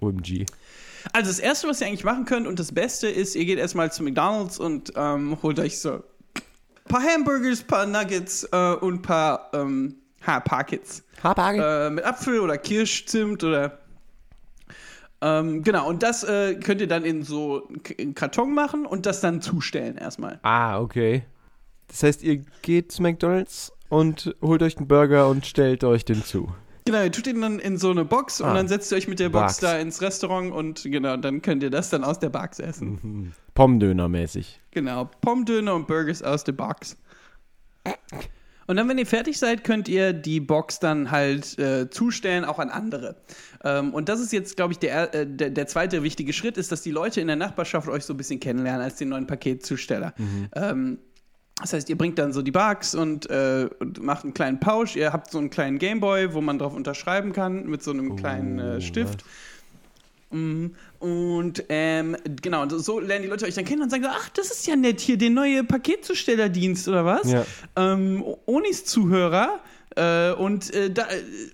OMG. 0.00 0.46
Also 1.12 1.30
das 1.30 1.38
Erste, 1.38 1.68
was 1.68 1.80
ihr 1.80 1.88
eigentlich 1.88 2.04
machen 2.04 2.24
könnt 2.24 2.46
und 2.46 2.58
das 2.58 2.72
Beste 2.72 3.08
ist, 3.08 3.34
ihr 3.34 3.44
geht 3.44 3.58
erstmal 3.58 3.92
zu 3.92 4.02
McDonalds 4.02 4.58
und 4.58 4.92
ähm, 4.96 5.36
holt 5.42 5.58
euch 5.58 5.78
so 5.80 6.02
paar 6.92 7.02
Hamburgers, 7.02 7.62
paar 7.62 7.86
Nuggets 7.86 8.44
äh, 8.52 8.74
und 8.74 8.94
ein 8.94 9.02
paar 9.02 9.50
ähm, 9.54 9.96
ha, 10.26 10.40
Packets. 10.40 11.02
Äh, 11.24 11.90
mit 11.90 12.04
Apfel 12.04 12.40
oder 12.40 12.58
Kirsch, 12.58 13.06
Zimt 13.06 13.42
oder 13.42 13.78
ähm, 15.22 15.62
genau, 15.62 15.88
und 15.88 16.02
das 16.02 16.24
äh, 16.24 16.56
könnt 16.56 16.80
ihr 16.80 16.88
dann 16.88 17.04
in 17.04 17.22
so 17.22 17.68
einen 17.96 18.14
Karton 18.14 18.52
machen 18.54 18.84
und 18.84 19.06
das 19.06 19.20
dann 19.20 19.40
zustellen 19.40 19.96
erstmal. 19.96 20.40
Ah, 20.42 20.80
okay. 20.80 21.22
Das 21.86 22.02
heißt, 22.02 22.24
ihr 22.24 22.44
geht 22.62 22.90
zu 22.90 23.02
McDonalds 23.02 23.72
und 23.88 24.34
holt 24.42 24.62
euch 24.62 24.76
einen 24.76 24.88
Burger 24.88 25.28
und 25.28 25.46
stellt 25.46 25.84
euch 25.84 26.04
den 26.04 26.24
zu. 26.24 26.52
Genau, 26.84 27.02
ihr 27.02 27.12
tut 27.12 27.26
ihn 27.28 27.40
dann 27.40 27.58
in 27.60 27.78
so 27.78 27.90
eine 27.90 28.04
Box 28.04 28.40
und 28.40 28.48
Ah. 28.48 28.54
dann 28.54 28.66
setzt 28.68 28.90
ihr 28.92 28.98
euch 28.98 29.06
mit 29.06 29.20
der 29.20 29.28
Box 29.28 29.54
Box. 29.54 29.58
da 29.58 29.78
ins 29.78 30.02
Restaurant 30.02 30.52
und 30.52 30.82
genau, 30.84 31.16
dann 31.16 31.40
könnt 31.40 31.62
ihr 31.62 31.70
das 31.70 31.90
dann 31.90 32.02
aus 32.02 32.18
der 32.18 32.30
Box 32.30 32.58
essen. 32.58 33.32
Pommdöner 33.54 34.08
mäßig. 34.08 34.60
Genau, 34.72 35.08
Pommdöner 35.20 35.74
und 35.74 35.86
Burgers 35.86 36.22
aus 36.22 36.42
der 36.44 36.52
Box. 36.52 36.96
Und 38.68 38.76
dann, 38.76 38.88
wenn 38.88 38.96
ihr 38.96 39.06
fertig 39.06 39.38
seid, 39.38 39.64
könnt 39.64 39.88
ihr 39.88 40.12
die 40.12 40.38
Box 40.40 40.78
dann 40.78 41.10
halt 41.10 41.58
äh, 41.58 41.90
zustellen, 41.90 42.44
auch 42.44 42.58
an 42.60 42.70
andere. 42.70 43.16
Ähm, 43.64 43.92
und 43.92 44.08
das 44.08 44.20
ist 44.20 44.32
jetzt, 44.32 44.56
glaube 44.56 44.72
ich, 44.72 44.78
der, 44.78 45.12
äh, 45.14 45.26
der, 45.26 45.50
der 45.50 45.66
zweite 45.66 46.02
wichtige 46.04 46.32
Schritt, 46.32 46.56
ist, 46.56 46.70
dass 46.70 46.80
die 46.80 46.92
Leute 46.92 47.20
in 47.20 47.26
der 47.26 47.36
Nachbarschaft 47.36 47.88
euch 47.88 48.04
so 48.04 48.14
ein 48.14 48.16
bisschen 48.16 48.38
kennenlernen 48.40 48.80
als 48.82 48.96
den 48.96 49.08
neuen 49.08 49.26
Paketzusteller. 49.26 50.14
Ähm, 50.54 50.98
das 51.62 51.72
heißt, 51.72 51.88
ihr 51.88 51.96
bringt 51.96 52.18
dann 52.18 52.32
so 52.32 52.42
die 52.42 52.50
Bugs 52.50 52.94
und, 52.94 53.30
äh, 53.30 53.68
und 53.78 54.02
macht 54.02 54.24
einen 54.24 54.34
kleinen 54.34 54.60
Pouch. 54.60 54.96
Ihr 54.96 55.12
habt 55.12 55.30
so 55.30 55.38
einen 55.38 55.50
kleinen 55.50 55.78
Gameboy, 55.78 56.34
wo 56.34 56.40
man 56.40 56.58
drauf 56.58 56.74
unterschreiben 56.74 57.32
kann 57.32 57.66
mit 57.66 57.82
so 57.82 57.92
einem 57.92 58.16
kleinen 58.16 58.58
äh, 58.58 58.80
Stift. 58.80 59.24
Mhm. 60.30 60.74
Und 60.98 61.64
ähm, 61.68 62.16
genau, 62.40 62.68
so 62.68 63.00
lernen 63.00 63.24
die 63.24 63.28
Leute 63.28 63.44
euch 63.44 63.54
dann 63.54 63.64
kennen 63.64 63.82
und 63.82 63.90
sagen, 63.90 64.06
ach, 64.08 64.28
das 64.30 64.50
ist 64.50 64.66
ja 64.66 64.76
nett 64.76 65.00
hier, 65.00 65.18
der 65.18 65.30
neue 65.30 65.64
Paketzustellerdienst 65.64 66.88
oder 66.88 67.04
was? 67.04 67.30
Ja. 67.30 67.44
Ähm, 67.76 68.24
Onis 68.46 68.84
Zuhörer. 68.84 69.60
Äh, 69.96 70.32
und, 70.32 70.72
äh, 70.74 70.90
da, 70.90 71.06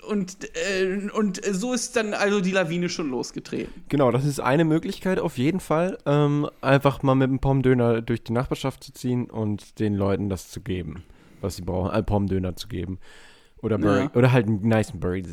und, 0.09 0.37
äh, 0.45 1.09
und 1.12 1.40
so 1.45 1.73
ist 1.73 1.97
dann 1.97 2.14
also 2.14 2.40
die 2.40 2.50
Lawine 2.52 2.88
schon 2.88 3.11
losgetreten. 3.11 3.73
Genau, 3.88 4.11
das 4.11 4.25
ist 4.25 4.40
eine 4.40 4.64
Möglichkeit 4.64 5.18
auf 5.18 5.38
jeden 5.38 5.61
Fall, 5.61 5.99
ähm, 6.07 6.49
einfach 6.61 7.02
mal 7.02 7.14
mit 7.14 7.28
einem 7.28 7.40
Pommdöner 7.40 8.00
durch 8.02 8.23
die 8.23 8.33
Nachbarschaft 8.33 8.85
zu 8.85 8.92
ziehen 8.92 9.28
und 9.28 9.78
den 9.80 9.95
Leuten 9.95 10.28
das 10.28 10.50
zu 10.50 10.61
geben, 10.61 11.02
was 11.40 11.57
sie 11.57 11.62
brauchen, 11.62 11.90
einen 11.90 12.07
Pommdöner 12.07 12.54
zu 12.57 12.68
geben. 12.68 12.99
Oder, 13.61 13.78
Burger, 13.78 14.02
Ja. 14.02 14.11
oder 14.14 14.30
halt 14.33 14.47
einen 14.47 14.68
nice 14.68 14.92
Burger. 14.92 15.30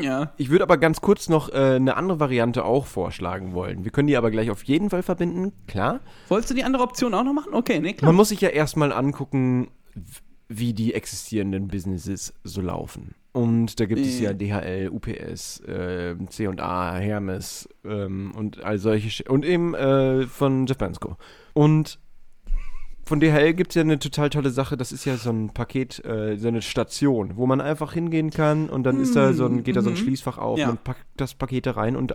Ja. 0.00 0.32
Ich 0.38 0.50
würde 0.50 0.64
aber 0.64 0.78
ganz 0.78 1.00
kurz 1.00 1.28
noch 1.28 1.50
äh, 1.50 1.74
eine 1.76 1.96
andere 1.96 2.18
Variante 2.20 2.64
auch 2.64 2.86
vorschlagen 2.86 3.52
wollen. 3.54 3.84
Wir 3.84 3.90
können 3.90 4.08
die 4.08 4.16
aber 4.16 4.30
gleich 4.30 4.50
auf 4.50 4.62
jeden 4.64 4.88
Fall 4.90 5.02
verbinden, 5.02 5.52
klar. 5.66 6.00
Wolltest 6.28 6.50
du 6.50 6.54
die 6.54 6.64
andere 6.64 6.82
Option 6.84 7.12
auch 7.12 7.22
noch 7.24 7.34
machen? 7.34 7.52
Okay, 7.54 7.80
nee, 7.80 7.92
klar. 7.92 8.08
Man 8.08 8.16
muss 8.16 8.30
sich 8.30 8.40
ja 8.40 8.48
erstmal 8.48 8.92
angucken, 8.92 9.68
wie 10.48 10.74
die 10.74 10.94
existierenden 10.94 11.68
Businesses 11.68 12.34
so 12.44 12.60
laufen. 12.60 13.14
Und 13.32 13.80
da 13.80 13.86
gibt 13.86 14.00
es 14.00 14.20
ja. 14.20 14.32
DHL, 14.32 14.90
UPS, 14.90 15.60
äh, 15.60 16.14
C&A, 16.28 16.94
Hermes 16.96 17.68
ähm, 17.84 18.32
und 18.36 18.62
all 18.62 18.78
solche 18.78 19.10
Sch 19.10 19.22
und 19.28 19.44
eben 19.44 19.74
äh, 19.74 20.22
von 20.26 20.66
Jeff 20.66 20.78
Bensko. 20.78 21.16
Und 21.52 21.98
von 23.06 23.20
DHL 23.20 23.52
gibt 23.54 23.72
es 23.72 23.74
ja 23.74 23.82
eine 23.82 23.98
total 23.98 24.30
tolle 24.30 24.50
Sache, 24.50 24.76
das 24.76 24.92
ist 24.92 25.04
ja 25.04 25.16
so 25.16 25.30
ein 25.30 25.50
Paket, 25.52 26.02
äh, 26.04 26.36
so 26.38 26.48
eine 26.48 26.62
Station, 26.62 27.36
wo 27.36 27.46
man 27.46 27.60
einfach 27.60 27.92
hingehen 27.92 28.30
kann 28.30 28.70
und 28.70 28.84
dann 28.84 29.00
ist 29.00 29.14
da 29.16 29.32
so 29.34 29.46
ein, 29.46 29.62
geht 29.62 29.76
da 29.76 29.82
so 29.82 29.90
ein 29.90 29.94
Mhm. 29.94 29.98
Schließfach 29.98 30.38
auf, 30.38 30.58
Ja. 30.58 30.68
man 30.68 30.78
packt 30.78 31.04
das 31.16 31.34
Paket 31.34 31.66
da 31.66 31.72
rein 31.72 31.96
und 31.96 32.14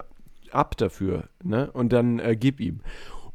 ab 0.51 0.77
dafür, 0.77 1.29
ne? 1.43 1.69
Und 1.73 1.93
dann 1.93 2.17
äh, 2.19 2.35
gib 2.35 2.59
ihm. 2.59 2.79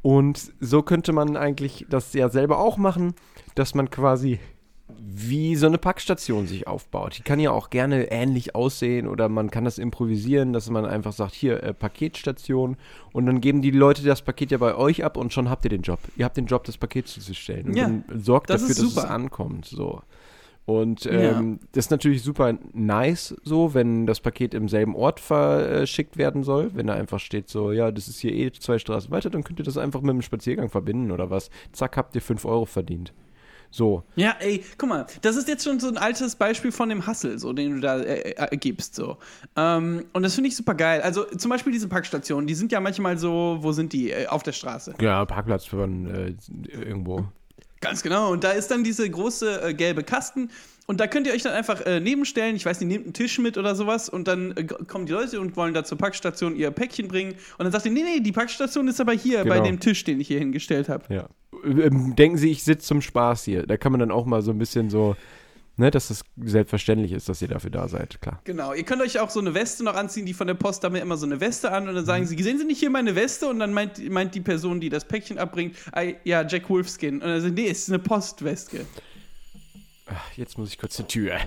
Und 0.02 0.52
so 0.60 0.82
könnte 0.82 1.12
man 1.12 1.36
eigentlich 1.36 1.86
das 1.88 2.12
ja 2.12 2.28
selber 2.28 2.58
auch 2.58 2.76
machen, 2.76 3.14
dass 3.54 3.74
man 3.74 3.88
quasi 3.88 4.40
wie 4.88 5.56
so 5.56 5.66
eine 5.66 5.78
Packstation 5.78 6.46
sich 6.46 6.66
aufbaut. 6.66 7.16
Die 7.18 7.22
kann 7.22 7.40
ja 7.40 7.50
auch 7.50 7.70
gerne 7.70 8.10
ähnlich 8.10 8.54
aussehen 8.54 9.06
oder 9.08 9.28
man 9.30 9.50
kann 9.50 9.64
das 9.64 9.78
improvisieren, 9.78 10.52
dass 10.52 10.68
man 10.68 10.84
einfach 10.84 11.12
sagt, 11.12 11.32
hier 11.34 11.62
äh, 11.62 11.72
Paketstation 11.72 12.76
und 13.12 13.26
dann 13.26 13.40
geben 13.40 13.62
die 13.62 13.70
Leute 13.70 14.02
das 14.02 14.22
Paket 14.22 14.50
ja 14.50 14.58
bei 14.58 14.74
euch 14.74 15.02
ab 15.02 15.16
und 15.16 15.32
schon 15.32 15.48
habt 15.48 15.64
ihr 15.64 15.70
den 15.70 15.82
Job. 15.82 16.00
Ihr 16.16 16.24
habt 16.26 16.36
den 16.36 16.46
Job, 16.46 16.64
das 16.64 16.76
Paket 16.76 17.08
zuzustellen 17.08 17.68
und 17.68 17.76
Ja, 17.76 17.84
dann 17.84 18.04
sorgt 18.20 18.50
das 18.50 18.60
dafür, 18.60 18.74
dass 18.84 18.92
es 18.92 18.98
ankommt. 18.98 19.64
So. 19.64 20.02
Und 20.66 21.04
Ja. 21.04 21.38
ähm, 21.38 21.60
das 21.72 21.86
ist 21.86 21.90
natürlich 21.90 22.22
super 22.22 22.54
nice, 22.74 23.34
so, 23.42 23.72
wenn 23.74 24.06
das 24.06 24.20
Paket 24.20 24.52
im 24.54 24.68
selben 24.68 24.94
Ort 24.96 25.18
verschickt 25.20 26.16
werden 26.18 26.42
soll. 26.42 26.70
Wenn 26.74 26.86
da 26.88 26.94
einfach 26.94 27.20
steht, 27.20 27.48
so, 27.48 27.72
ja, 27.72 27.90
das 27.90 28.08
ist 28.08 28.20
hier 28.20 28.32
eh 28.32 28.50
zwei 28.52 28.78
Straßen 28.78 29.10
weiter, 29.10 29.30
dann 29.30 29.44
könnt 29.44 29.58
ihr 29.60 29.64
das 29.64 29.78
einfach 29.78 30.00
mit 30.02 30.10
einem 30.10 30.22
Spaziergang 30.22 30.68
verbinden 30.68 31.10
oder 31.10 31.30
was. 31.30 31.50
Zack, 31.72 31.96
habt 31.96 32.14
ihr 32.14 32.22
5 32.22 32.44
Euro 32.44 32.64
verdient. 32.66 33.12
So. 33.75 34.04
Ja, 34.14 34.37
ey, 34.38 34.62
guck 34.78 34.88
mal, 34.88 35.04
das 35.23 35.35
ist 35.35 35.49
jetzt 35.49 35.64
schon 35.64 35.81
so 35.81 35.88
ein 35.88 35.97
altes 35.99 36.37
Beispiel 36.37 36.71
von 36.71 36.88
dem 36.88 37.09
Hustle, 37.09 37.40
so, 37.40 37.52
den 37.52 37.75
du 37.75 37.81
da 37.81 37.99
äh, 37.99 38.31
äh, 38.37 38.57
gibst, 38.57 38.95
so. 38.95 39.16
Ähm, 39.57 40.04
und 40.12 40.23
das 40.23 40.37
finde 40.37 40.47
ich 40.49 40.54
super 40.54 40.75
geil. 40.75 41.00
Also 41.02 41.25
zum 41.25 41.49
Beispiel 41.50 41.73
diese 41.73 41.88
Packstationen, 41.88 42.47
die 42.47 42.54
sind 42.54 42.71
ja 42.71 42.78
manchmal 42.78 43.19
so, 43.19 43.59
wo 43.62 43.73
sind 43.73 43.93
die? 43.93 44.12
Äh, 44.12 44.28
auf 44.28 44.45
der 44.45 44.52
Straße. 44.52 44.95
Ja, 45.00 45.25
Parkplatz 45.25 45.64
von 45.64 46.07
äh, 46.07 46.35
irgendwo. 46.71 47.25
Ganz 47.81 48.04
genau. 48.04 48.31
Und 48.31 48.45
da 48.45 48.52
ist 48.52 48.71
dann 48.71 48.85
diese 48.85 49.11
große 49.11 49.61
äh, 49.71 49.75
gelbe 49.75 50.04
Kasten. 50.04 50.50
Und 50.87 51.00
da 51.00 51.07
könnt 51.07 51.26
ihr 51.26 51.33
euch 51.33 51.43
dann 51.43 51.54
einfach 51.54 51.81
äh, 51.81 51.99
nebenstellen. 51.99 52.54
Ich 52.57 52.64
weiß 52.64 52.78
nicht, 52.81 52.88
nehmt 52.88 53.04
einen 53.07 53.12
Tisch 53.14 53.38
mit 53.40 53.59
oder 53.59 53.75
sowas. 53.75 54.09
Und 54.09 54.28
dann 54.28 54.52
äh, 54.57 54.64
kommen 54.64 55.07
die 55.07 55.12
Leute 55.12 55.40
und 55.40 55.57
wollen 55.57 55.75
da 55.75 55.83
zur 55.83 55.99
Packstation 55.99 56.54
ihr 56.54 56.71
Päckchen 56.71 57.09
bringen. 57.09 57.33
Und 57.59 57.64
dann 57.64 57.73
sagt 57.73 57.87
ihr, 57.87 57.90
nee, 57.93 58.04
nee, 58.04 58.21
die 58.21 58.33
Packstation 58.33 58.87
ist 58.87 59.00
aber 59.00 59.12
hier 59.12 59.38
bei 59.45 59.57
Genau. 59.57 59.64
dem 59.64 59.81
Tisch, 59.81 60.04
den 60.04 60.21
ich 60.21 60.28
hier 60.28 60.38
hingestellt 60.38 60.88
habe. 60.88 61.12
Ja. 61.12 61.28
Ähm, 61.64 62.14
denken 62.16 62.37
Sie, 62.38 62.50
ich 62.50 62.64
sitze 62.64 62.87
zum 62.87 63.00
Spaß 63.00 63.44
hier. 63.44 63.66
Da 63.66 63.76
kann 63.76 63.92
man 63.92 64.00
dann 64.00 64.11
auch 64.11 64.26
mal 64.26 64.42
so 64.42 64.50
ein 64.50 64.59
bisschen 64.59 64.90
so, 64.90 65.16
ne, 65.76 65.90
dass 65.90 66.09
das 66.09 66.23
selbstverständlich 66.37 67.12
ist, 67.12 67.28
dass 67.28 67.42
ihr 67.42 67.49
dafür 67.49 67.71
da 67.71 67.88
seid, 67.88 68.21
klar. 68.21 68.40
Genau, 68.44 68.73
ihr 68.73 68.85
könnt 68.85 69.02
euch 69.02 69.18
auch 69.21 69.30
so 69.30 69.40
eine 69.40 69.54
Weste 69.54 69.85
noch 69.85 69.94
anziehen, 69.94 70.26
die 70.26 70.35
von 70.35 70.47
der 70.47 70.54
Post 70.54 70.85
haben 70.85 70.94
ja 70.97 71.02
immer 71.02 71.16
so 71.16 71.26
eine 71.26 71.40
Weste 71.40 71.73
an 71.73 71.88
und 71.88 71.94
dann 71.94 72.04
sagen 72.04 72.26
sie, 72.26 72.40
sehen 72.42 72.59
Sie 72.59 72.64
nicht 72.64 72.78
hier 72.78 72.90
meine 72.90 73.14
Weste? 73.14 73.49
Und 73.49 73.59
dann 73.59 73.73
meint, 73.73 74.09
meint 74.11 74.35
die 74.35 74.40
Person, 74.40 74.80
die 74.80 74.88
das 74.88 75.04
Päckchen 75.04 75.38
abbringt, 75.38 75.76
ja, 76.25 76.47
Jack 76.47 76.68
Wolfskin. 76.68 77.14
Und 77.14 77.28
dann 77.28 77.40
sagen, 77.40 77.54
nee, 77.54 77.68
es 77.68 77.80
ist 77.80 77.88
eine 77.88 77.99
Postweste. 77.99 78.87
Ach, 80.06 80.33
jetzt 80.37 80.59
muss 80.59 80.68
ich 80.68 80.78
kurz 80.78 80.97
zur 80.97 81.09
Tür. 81.09 81.38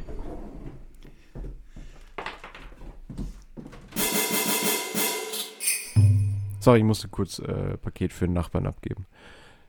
Sorry, 6.60 6.80
ich 6.80 6.84
musste 6.84 7.08
kurz 7.08 7.40
äh, 7.40 7.78
Paket 7.78 8.12
für 8.12 8.26
den 8.26 8.34
Nachbarn 8.34 8.68
abgeben. 8.68 9.06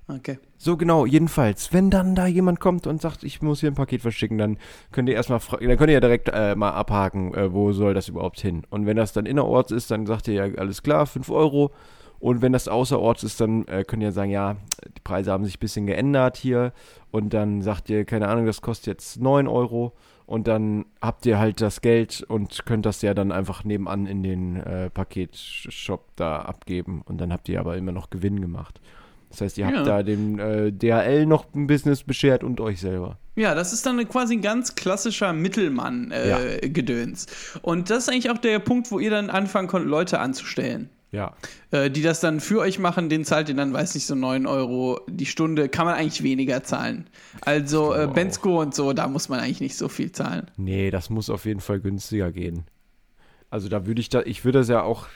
Okay. 0.08 0.38
So 0.56 0.78
genau, 0.78 1.04
jedenfalls, 1.04 1.72
wenn 1.74 1.90
dann 1.90 2.14
da 2.14 2.26
jemand 2.26 2.60
kommt 2.60 2.86
und 2.86 3.00
sagt, 3.00 3.24
ich 3.24 3.42
muss 3.42 3.60
hier 3.60 3.70
ein 3.70 3.74
Paket 3.74 4.00
verschicken, 4.00 4.38
dann 4.38 4.58
könnt 4.90 5.08
ihr 5.08 5.14
erstmal 5.14 5.40
dann 5.60 5.76
könnt 5.76 5.90
ihr 5.90 5.94
ja 5.94 6.00
direkt 6.00 6.30
äh, 6.32 6.54
mal 6.56 6.70
abhaken, 6.70 7.34
äh, 7.34 7.52
wo 7.52 7.72
soll 7.72 7.92
das 7.92 8.08
überhaupt 8.08 8.40
hin. 8.40 8.62
Und 8.70 8.86
wenn 8.86 8.96
das 8.96 9.12
dann 9.12 9.26
innerorts 9.26 9.70
ist, 9.70 9.90
dann 9.90 10.06
sagt 10.06 10.26
ihr 10.28 10.34
ja, 10.34 10.58
alles 10.58 10.82
klar, 10.82 11.06
5 11.06 11.28
Euro. 11.30 11.72
Und 12.20 12.42
wenn 12.42 12.52
das 12.52 12.66
außerorts 12.68 13.22
ist, 13.22 13.40
dann 13.40 13.66
äh, 13.68 13.84
könnt 13.84 14.02
ihr 14.02 14.10
sagen, 14.10 14.30
ja, 14.30 14.56
die 14.84 15.00
Preise 15.04 15.30
haben 15.30 15.44
sich 15.44 15.56
ein 15.56 15.60
bisschen 15.60 15.86
geändert 15.86 16.36
hier. 16.36 16.72
Und 17.10 17.32
dann 17.34 17.62
sagt 17.62 17.90
ihr, 17.90 18.04
keine 18.04 18.28
Ahnung, 18.28 18.46
das 18.46 18.62
kostet 18.62 18.86
jetzt 18.86 19.20
9 19.20 19.46
Euro. 19.46 19.92
Und 20.26 20.48
dann 20.48 20.86
habt 21.00 21.26
ihr 21.26 21.38
halt 21.38 21.60
das 21.60 21.80
Geld 21.80 22.22
und 22.22 22.66
könnt 22.66 22.86
das 22.86 23.02
ja 23.02 23.14
dann 23.14 23.30
einfach 23.30 23.64
nebenan 23.64 24.06
in 24.06 24.22
den 24.22 24.56
äh, 24.56 24.90
Paketshop 24.90 26.04
da 26.16 26.40
abgeben. 26.40 27.02
Und 27.04 27.20
dann 27.20 27.32
habt 27.32 27.48
ihr 27.48 27.60
aber 27.60 27.76
immer 27.76 27.92
noch 27.92 28.10
Gewinn 28.10 28.40
gemacht. 28.40 28.80
Das 29.30 29.40
heißt, 29.42 29.58
ihr 29.58 29.66
habt 29.66 29.76
Ja. 29.76 29.82
da 29.84 30.02
dem 30.02 30.38
äh, 30.38 30.70
DHL 30.72 31.26
noch 31.26 31.46
ein 31.54 31.66
Business 31.66 32.02
beschert 32.02 32.42
und 32.42 32.60
euch 32.60 32.80
selber. 32.80 33.18
Ja, 33.36 33.54
das 33.54 33.72
ist 33.72 33.84
dann 33.86 34.08
quasi 34.08 34.34
ein 34.34 34.40
ganz 34.42 34.74
klassischer 34.74 35.32
Mittelmann-Gedöns. 35.32 37.26
Und 37.62 37.90
das 37.90 38.04
ist 38.04 38.08
eigentlich 38.08 38.30
auch 38.30 38.38
der 38.38 38.58
Punkt, 38.58 38.90
wo 38.90 38.98
ihr 38.98 39.10
dann 39.10 39.30
anfangen 39.30 39.68
könnt, 39.68 39.86
Leute 39.86 40.18
anzustellen. 40.20 40.88
Ja. 41.10 41.34
Äh, 41.70 41.90
die 41.90 42.02
das 42.02 42.20
dann 42.20 42.38
für 42.40 42.58
euch 42.60 42.78
machen, 42.78 43.08
den 43.08 43.24
zahlt 43.24 43.48
ihr 43.48 43.54
dann, 43.54 43.72
weiß 43.72 43.94
nicht, 43.94 44.04
so 44.06 44.14
9 44.14 44.46
Euro 44.46 45.00
die 45.08 45.24
Stunde, 45.24 45.70
kann 45.70 45.86
man 45.86 45.94
eigentlich 45.94 46.22
weniger 46.22 46.62
zahlen. 46.64 47.06
Also 47.40 47.94
äh, 47.94 48.06
Bensko 48.12 48.60
und 48.60 48.74
so, 48.74 48.92
da 48.92 49.08
muss 49.08 49.30
man 49.30 49.40
eigentlich 49.40 49.60
nicht 49.62 49.76
so 49.76 49.88
viel 49.88 50.12
zahlen. 50.12 50.50
Nee, 50.58 50.90
das 50.90 51.08
muss 51.08 51.30
auf 51.30 51.46
jeden 51.46 51.60
Fall 51.60 51.80
günstiger 51.80 52.30
gehen. 52.30 52.64
Also 53.48 53.70
da 53.70 53.86
würde 53.86 54.02
ich 54.02 54.10
da, 54.10 54.20
ich 54.22 54.44
würde 54.44 54.58
das 54.58 54.68
ja 54.68 54.82
auch 54.82 55.06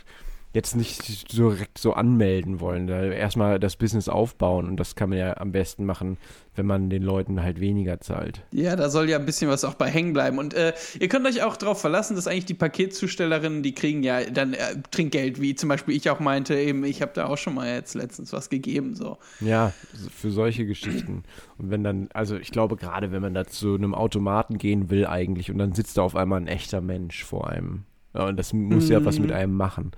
jetzt 0.54 0.76
nicht 0.76 1.30
so 1.30 1.50
direkt 1.50 1.78
so 1.78 1.94
anmelden 1.94 2.60
wollen. 2.60 2.86
Da 2.86 3.02
erstmal 3.04 3.58
das 3.58 3.76
Business 3.76 4.08
aufbauen 4.08 4.68
und 4.68 4.76
das 4.76 4.94
kann 4.94 5.08
man 5.08 5.18
ja 5.18 5.36
am 5.38 5.52
besten 5.52 5.86
machen, 5.86 6.18
wenn 6.54 6.66
man 6.66 6.90
den 6.90 7.02
Leuten 7.02 7.42
halt 7.42 7.60
weniger 7.60 8.00
zahlt. 8.00 8.42
Ja, 8.52 8.76
da 8.76 8.90
soll 8.90 9.08
ja 9.08 9.18
ein 9.18 9.24
bisschen 9.24 9.48
was 9.48 9.64
auch 9.64 9.74
bei 9.74 9.88
hängen 9.88 10.12
bleiben. 10.12 10.38
Und 10.38 10.52
äh, 10.52 10.74
ihr 11.00 11.08
könnt 11.08 11.26
euch 11.26 11.42
auch 11.42 11.56
darauf 11.56 11.80
verlassen, 11.80 12.14
dass 12.14 12.26
eigentlich 12.26 12.44
die 12.44 12.54
Paketzustellerinnen, 12.54 13.62
die 13.62 13.74
kriegen 13.74 14.02
ja 14.02 14.24
dann 14.24 14.52
äh, 14.52 14.76
Trinkgeld, 14.90 15.40
wie 15.40 15.54
zum 15.54 15.70
Beispiel 15.70 15.96
ich 15.96 16.10
auch 16.10 16.20
meinte, 16.20 16.54
eben, 16.54 16.84
ich 16.84 17.00
habe 17.00 17.12
da 17.14 17.26
auch 17.26 17.38
schon 17.38 17.54
mal 17.54 17.68
jetzt 17.72 17.94
letztens 17.94 18.32
was 18.34 18.50
gegeben. 18.50 18.94
So. 18.94 19.16
Ja, 19.40 19.72
für 20.14 20.30
solche 20.30 20.66
Geschichten. 20.66 21.24
Und 21.56 21.70
wenn 21.70 21.82
dann, 21.82 22.08
also 22.12 22.36
ich 22.36 22.50
glaube 22.50 22.76
gerade, 22.76 23.10
wenn 23.12 23.22
man 23.22 23.32
da 23.32 23.46
zu 23.46 23.74
einem 23.74 23.94
Automaten 23.94 24.58
gehen 24.58 24.90
will 24.90 25.06
eigentlich 25.06 25.50
und 25.50 25.56
dann 25.56 25.72
sitzt 25.72 25.96
da 25.96 26.02
auf 26.02 26.16
einmal 26.16 26.40
ein 26.40 26.48
echter 26.48 26.82
Mensch 26.82 27.24
vor 27.24 27.48
einem. 27.48 27.84
Ja, 28.14 28.26
und 28.26 28.36
das 28.36 28.52
muss 28.52 28.90
ja 28.90 29.02
was 29.06 29.18
mit 29.18 29.32
einem 29.32 29.54
machen. 29.54 29.92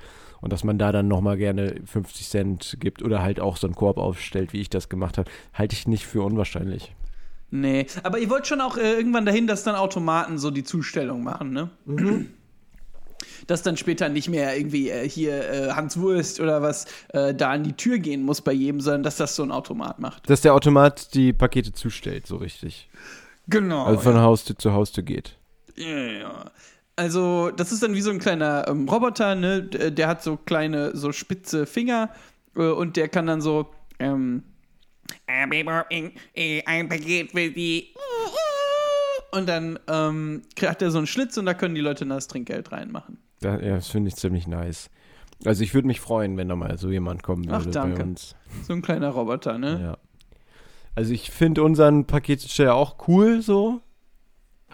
Und 0.45 0.53
dass 0.53 0.63
man 0.63 0.77
da 0.77 0.93
dann 0.93 1.09
nochmal 1.09 1.39
gerne 1.39 1.77
50 1.87 2.29
Cent 2.29 2.77
gibt 2.79 3.03
oder 3.03 3.23
halt 3.23 3.41
auch 3.41 3.57
so 3.57 3.67
einen 3.67 3.75
Korb 3.75 3.97
aufstellt, 3.97 4.53
wie 4.53 4.61
ich 4.61 4.69
das 4.69 4.91
gemacht 4.91 5.17
habe, 5.17 5.31
halte 5.55 5.75
ich 5.75 5.89
nicht 5.89 6.07
für 6.07 6.23
unwahrscheinlich. 6.23 6.95
Nee, 7.51 7.87
aber 8.03 8.19
ihr 8.19 8.29
wollt 8.29 8.47
schon 8.47 8.61
auch 8.61 8.77
äh, 8.77 8.93
irgendwann 8.93 9.25
dahin, 9.25 9.47
dass 9.47 9.65
dann 9.65 9.75
Automaten 9.75 10.37
so 10.37 10.51
die 10.51 10.63
Zustellung 10.63 11.25
machen, 11.25 11.55
ne? 11.55 11.71
Dass 13.47 13.63
dann 13.63 13.79
später 13.79 14.11
nicht 14.11 14.29
mehr 14.29 14.55
irgendwie 14.55 14.91
äh, 14.91 15.09
hier 15.09 15.51
äh, 15.51 15.71
Hans 15.71 15.99
Wurst 15.99 16.41
oder 16.41 16.61
was 16.61 16.85
äh, 17.15 17.35
da 17.35 17.53
an 17.53 17.63
die 17.63 17.73
Tür 17.73 17.99
gehen 17.99 18.23
muss 18.23 18.43
bei 18.43 18.53
jedem, 18.53 18.83
sondern 18.83 19.03
dass 19.03 19.17
das 19.17 19.37
so 19.37 19.45
ein 19.45 19.51
Automat 19.51 19.99
macht. 19.99 20.29
Dass 20.29 20.43
der 20.43 20.53
Automat 20.53 21.15
die 21.15 21.33
Pakete 21.33 21.73
zustellt, 21.73 22.27
so 22.27 22.37
richtig. 22.37 22.91
Genau. 23.49 23.87
Also 23.87 24.01
von 24.03 24.21
Haustür 24.21 24.59
zu 24.59 24.75
Haustür 24.75 25.05
geht. 25.05 25.39
Ja, 25.75 25.89
ja. 25.89 26.51
Also, 26.97 27.51
das 27.51 27.73
ist 27.73 27.83
dann 27.83 27.95
wie 27.95 28.01
so 28.01 28.11
ein 28.11 28.19
kleiner 28.21 28.67
ähm, 28.69 28.89
Roboter, 28.89 29.35
ne? 29.35 29.63
D- 29.65 29.91
Der 29.91 30.07
hat 30.09 30.23
so 30.23 30.37
kleine, 30.37 30.97
so 30.97 31.11
spitze 31.13 31.67
Finger 31.67 32.11
äh, 32.57 32.69
und 32.71 32.97
der 32.97 33.09
kann 33.09 33.27
dann 33.27 33.41
so, 33.41 33.67
ähm, 33.99 34.45
äh, 35.27 35.65
äh, 36.35 36.63
ein 36.67 36.89
Paket 36.89 37.33
für 37.33 37.51
die. 37.51 37.89
Und 39.33 39.49
dann 39.49 39.79
ähm, 39.89 40.43
hat 40.63 40.81
er 40.83 40.93
so 40.93 40.99
einen 40.99 41.09
Schlitz 41.09 41.37
und 41.37 41.47
da 41.47 41.55
können 41.55 41.75
die 41.75 41.81
Leute 41.81 42.07
das 42.07 42.29
Trinkgeld 42.29 42.71
reinmachen. 42.71 43.19
Da, 43.41 43.59
ja, 43.59 43.75
das 43.75 43.89
finde 43.89 44.09
ich 44.09 44.15
ziemlich 44.17 44.47
nice. 44.47 44.89
Also 45.45 45.65
ich 45.65 45.75
würde 45.75 45.89
mich 45.89 46.01
freuen, 46.01 46.37
wenn 46.37 46.49
da 46.49 46.55
mal 46.55 46.79
so 46.79 46.91
jemand 46.91 47.25
kommen 47.25 47.45
Ach, 47.51 47.59
würde 47.59 47.71
danke. 47.73 47.97
bei 47.99 48.05
uns. 48.05 48.37
So 48.63 48.73
ein 48.73 48.83
kleiner 48.83 49.09
Roboter, 49.09 49.59
ne? 49.59 49.81
Ja. 49.83 49.99
Also 50.95 51.13
ich 51.13 51.33
finde 51.33 51.65
unseren 51.65 52.05
Paketsteller 52.07 52.77
auch 52.77 53.09
cool 53.09 53.43
so. 53.43 53.81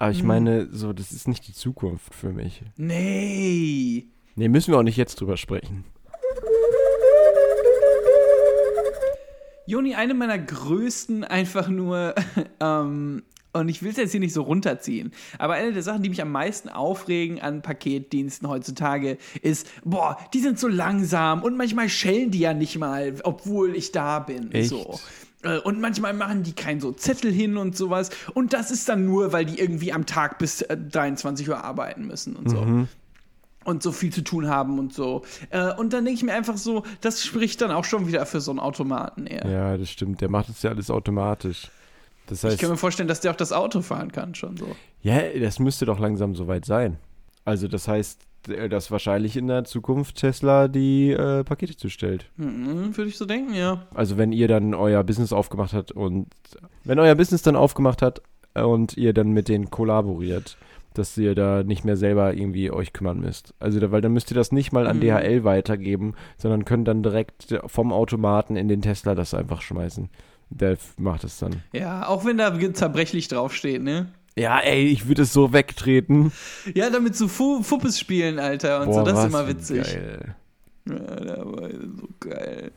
Aber 0.01 0.11
ich 0.13 0.23
Mhm. 0.23 0.29
meine, 0.29 0.69
so, 0.73 0.95
das 0.95 1.13
ist 1.13 1.29
nicht 1.29 1.47
die 1.47 1.53
Zukunft 1.53 2.15
für 2.15 2.33
mich. 2.33 2.63
Nee. 2.79 4.07
Nee, 4.35 4.49
müssen 4.49 4.73
wir 4.73 4.79
auch 4.79 4.83
nicht 4.83 4.97
jetzt 4.97 5.21
drüber 5.21 5.37
sprechen. 5.37 5.85
Joni, 9.67 9.95
eine 9.95 10.15
meiner 10.15 10.39
größten 10.39 11.23
einfach 11.23 11.69
nur, 11.69 12.15
ähm, 12.61 13.23
und 13.53 13.69
ich 13.69 13.83
will 13.83 13.91
es 13.91 13.99
jetzt 13.99 14.11
hier 14.13 14.21
nicht 14.21 14.33
so 14.33 14.43
runterziehen, 14.43 15.13
aber 15.39 15.55
eine 15.55 15.73
der 15.73 15.83
Sachen, 15.83 16.03
die 16.03 16.09
mich 16.09 16.23
am 16.23 16.33
meisten 16.33 16.69
aufregen 16.71 17.41
an 17.41 17.61
Paketdiensten 17.63 18.49
heutzutage, 18.49 19.19
ist, 19.43 19.69
boah, 19.85 20.17
die 20.33 20.41
sind 20.41 20.59
so 20.59 20.67
langsam 20.67 21.43
und 21.43 21.57
manchmal 21.59 21.89
schellen 21.91 22.31
die 22.31 22.41
ja 22.41 22.55
nicht 22.55 22.79
mal, 22.79 23.15
obwohl 23.23 23.77
ich 23.77 23.93
da 23.93 24.19
bin. 24.21 24.51
Echt? 24.53 24.71
So. 24.71 24.99
Äh, 25.43 25.59
Und 25.59 25.81
manchmal 25.81 26.13
machen 26.13 26.43
die 26.43 26.53
keinen 26.53 26.81
so 26.81 26.93
Zettel 26.93 27.33
hin 27.33 27.57
und 27.57 27.77
sowas. 27.77 28.11
Und 28.35 28.53
das 28.53 28.71
ist 28.71 28.89
dann 28.89 29.05
nur, 29.07 29.33
weil 29.33 29.45
die 29.47 29.59
irgendwie 29.59 29.93
am 29.93 30.07
Tag 30.07 30.39
bis 30.39 30.63
äh, 30.63 30.77
23 30.77 31.49
Uhr 31.49 31.63
arbeiten 31.65 32.07
müssen 32.07 32.37
und 32.37 32.51
so. 32.51 32.87
Und 33.63 33.83
so 33.83 33.93
viel 33.93 34.11
zu 34.13 34.23
tun 34.23 34.49
haben 34.49 34.79
und 34.79 34.95
so. 34.95 35.23
Äh, 35.51 35.73
Und 35.75 35.93
dann 35.93 36.05
denke 36.05 36.17
ich 36.17 36.23
mir 36.23 36.33
einfach 36.33 36.57
so, 36.57 36.83
das 37.03 37.23
spricht 37.25 37.61
dann 37.61 37.71
auch 37.71 37.85
schon 37.85 38.07
wieder 38.07 38.25
für 38.25 38.41
so 38.41 38.51
einen 38.51 38.59
Automaten 38.61 39.27
eher. 39.27 39.47
Ja, 39.47 39.77
das 39.77 39.91
stimmt. 39.91 40.21
Der 40.23 40.31
macht 40.31 40.49
es 40.49 40.63
ja 40.63 40.71
alles 40.71 40.91
automatisch. 40.91 41.71
Das 42.27 42.39
Ich 42.43 42.51
heißt, 42.51 42.61
kann 42.61 42.71
mir 42.71 42.77
vorstellen, 42.79 43.09
dass 43.09 43.21
der 43.21 43.33
auch 43.33 43.37
das 43.37 43.53
Auto 43.53 43.83
fahren 43.83 44.13
kann 44.13 44.35
schon 44.35 44.57
so. 44.57 44.75
ja, 45.03 45.21
das 45.39 45.59
müsste 45.59 45.85
doch 45.85 45.99
langsam 45.99 46.35
soweit 46.35 46.65
sein. 46.65 46.97
Also 47.45 47.69
das 47.69 47.87
heißt, 47.89 48.21
äh, 48.23 48.27
dass 48.69 48.91
wahrscheinlich 48.91 49.37
in 49.37 49.47
der 49.47 49.65
Zukunft 49.65 50.17
Tesla 50.17 50.69
die 50.69 51.11
äh, 51.11 51.45
Pakete 51.45 51.77
zustellt. 51.77 52.31
Mhm, 52.37 52.97
Würde 52.97 53.09
ich 53.11 53.17
so 53.19 53.27
denken, 53.27 53.55
ja. 53.55 53.87
Also 53.95 54.17
wenn 54.19 54.33
ihr 54.33 54.49
dann 54.49 54.75
euer 54.75 55.05
Business 55.05 55.33
aufgemacht 55.33 55.73
habt 55.75 55.93
und 55.93 56.27
wenn 56.85 56.99
euer 56.99 57.15
Business 57.15 57.43
dann 57.43 57.57
aufgemacht 57.57 58.03
hat 58.03 58.23
äh, 58.55 58.63
und 58.63 58.97
ihr 58.97 59.13
dann 59.13 59.31
mit 59.33 59.49
denen 59.49 59.71
kollaboriert, 59.71 60.57
dass 60.95 61.17
ihr 61.17 61.35
da 61.37 61.63
nicht 61.63 61.85
mehr 61.85 61.97
selber 61.97 62.35
irgendwie 62.35 62.71
euch 62.71 62.93
kümmern 62.93 63.21
müsst. 63.21 63.55
Also 63.61 63.79
da, 63.79 63.93
weil 63.93 64.01
dann 64.01 64.13
müsst 64.13 64.31
ihr 64.33 64.35
das 64.35 64.51
nicht 64.53 64.73
mal 64.73 64.87
an 64.89 64.97
Mhm. 64.97 65.03
DHL 65.03 65.45
weitergeben, 65.45 66.15
sondern 66.37 66.65
könnt 66.65 66.89
dann 66.89 67.03
direkt 67.03 67.61
vom 67.67 67.93
Automaten 67.93 68.57
in 68.57 68.67
den 68.69 68.83
Tesla 68.83 69.15
das 69.15 69.33
einfach 69.35 69.63
schmeißen. 69.63 70.09
Der 70.53 70.77
macht 70.97 71.23
es 71.23 71.39
dann. 71.39 71.63
Ja, 71.73 72.09
auch 72.09 72.25
wenn 72.25 72.39
da 72.39 72.53
zerbrechlich 72.73 73.29
draufsteht, 73.29 73.83
ne? 73.83 74.09
Ja, 74.37 74.59
ey, 74.61 74.87
ich 74.87 75.09
würde 75.09 75.23
es 75.23 75.33
so 75.33 75.53
wegtreten. 75.53 76.33
Ja, 76.75 76.91
damit 76.91 77.17
so 77.17 77.29
Fu 77.29 77.63
Fuppes 77.63 77.99
spielen, 77.99 78.39
Alter. 78.39 78.83
Und 78.83 78.93
so, 78.93 79.03
das 79.03 79.19
ist 79.19 79.27
immer 79.27 79.49
witzig. 79.49 79.83
Geil. 79.83 80.35
Ja, 80.89 80.95
der 81.17 81.45
war 81.45 81.69
so 81.71 82.09
geil. 82.21 82.73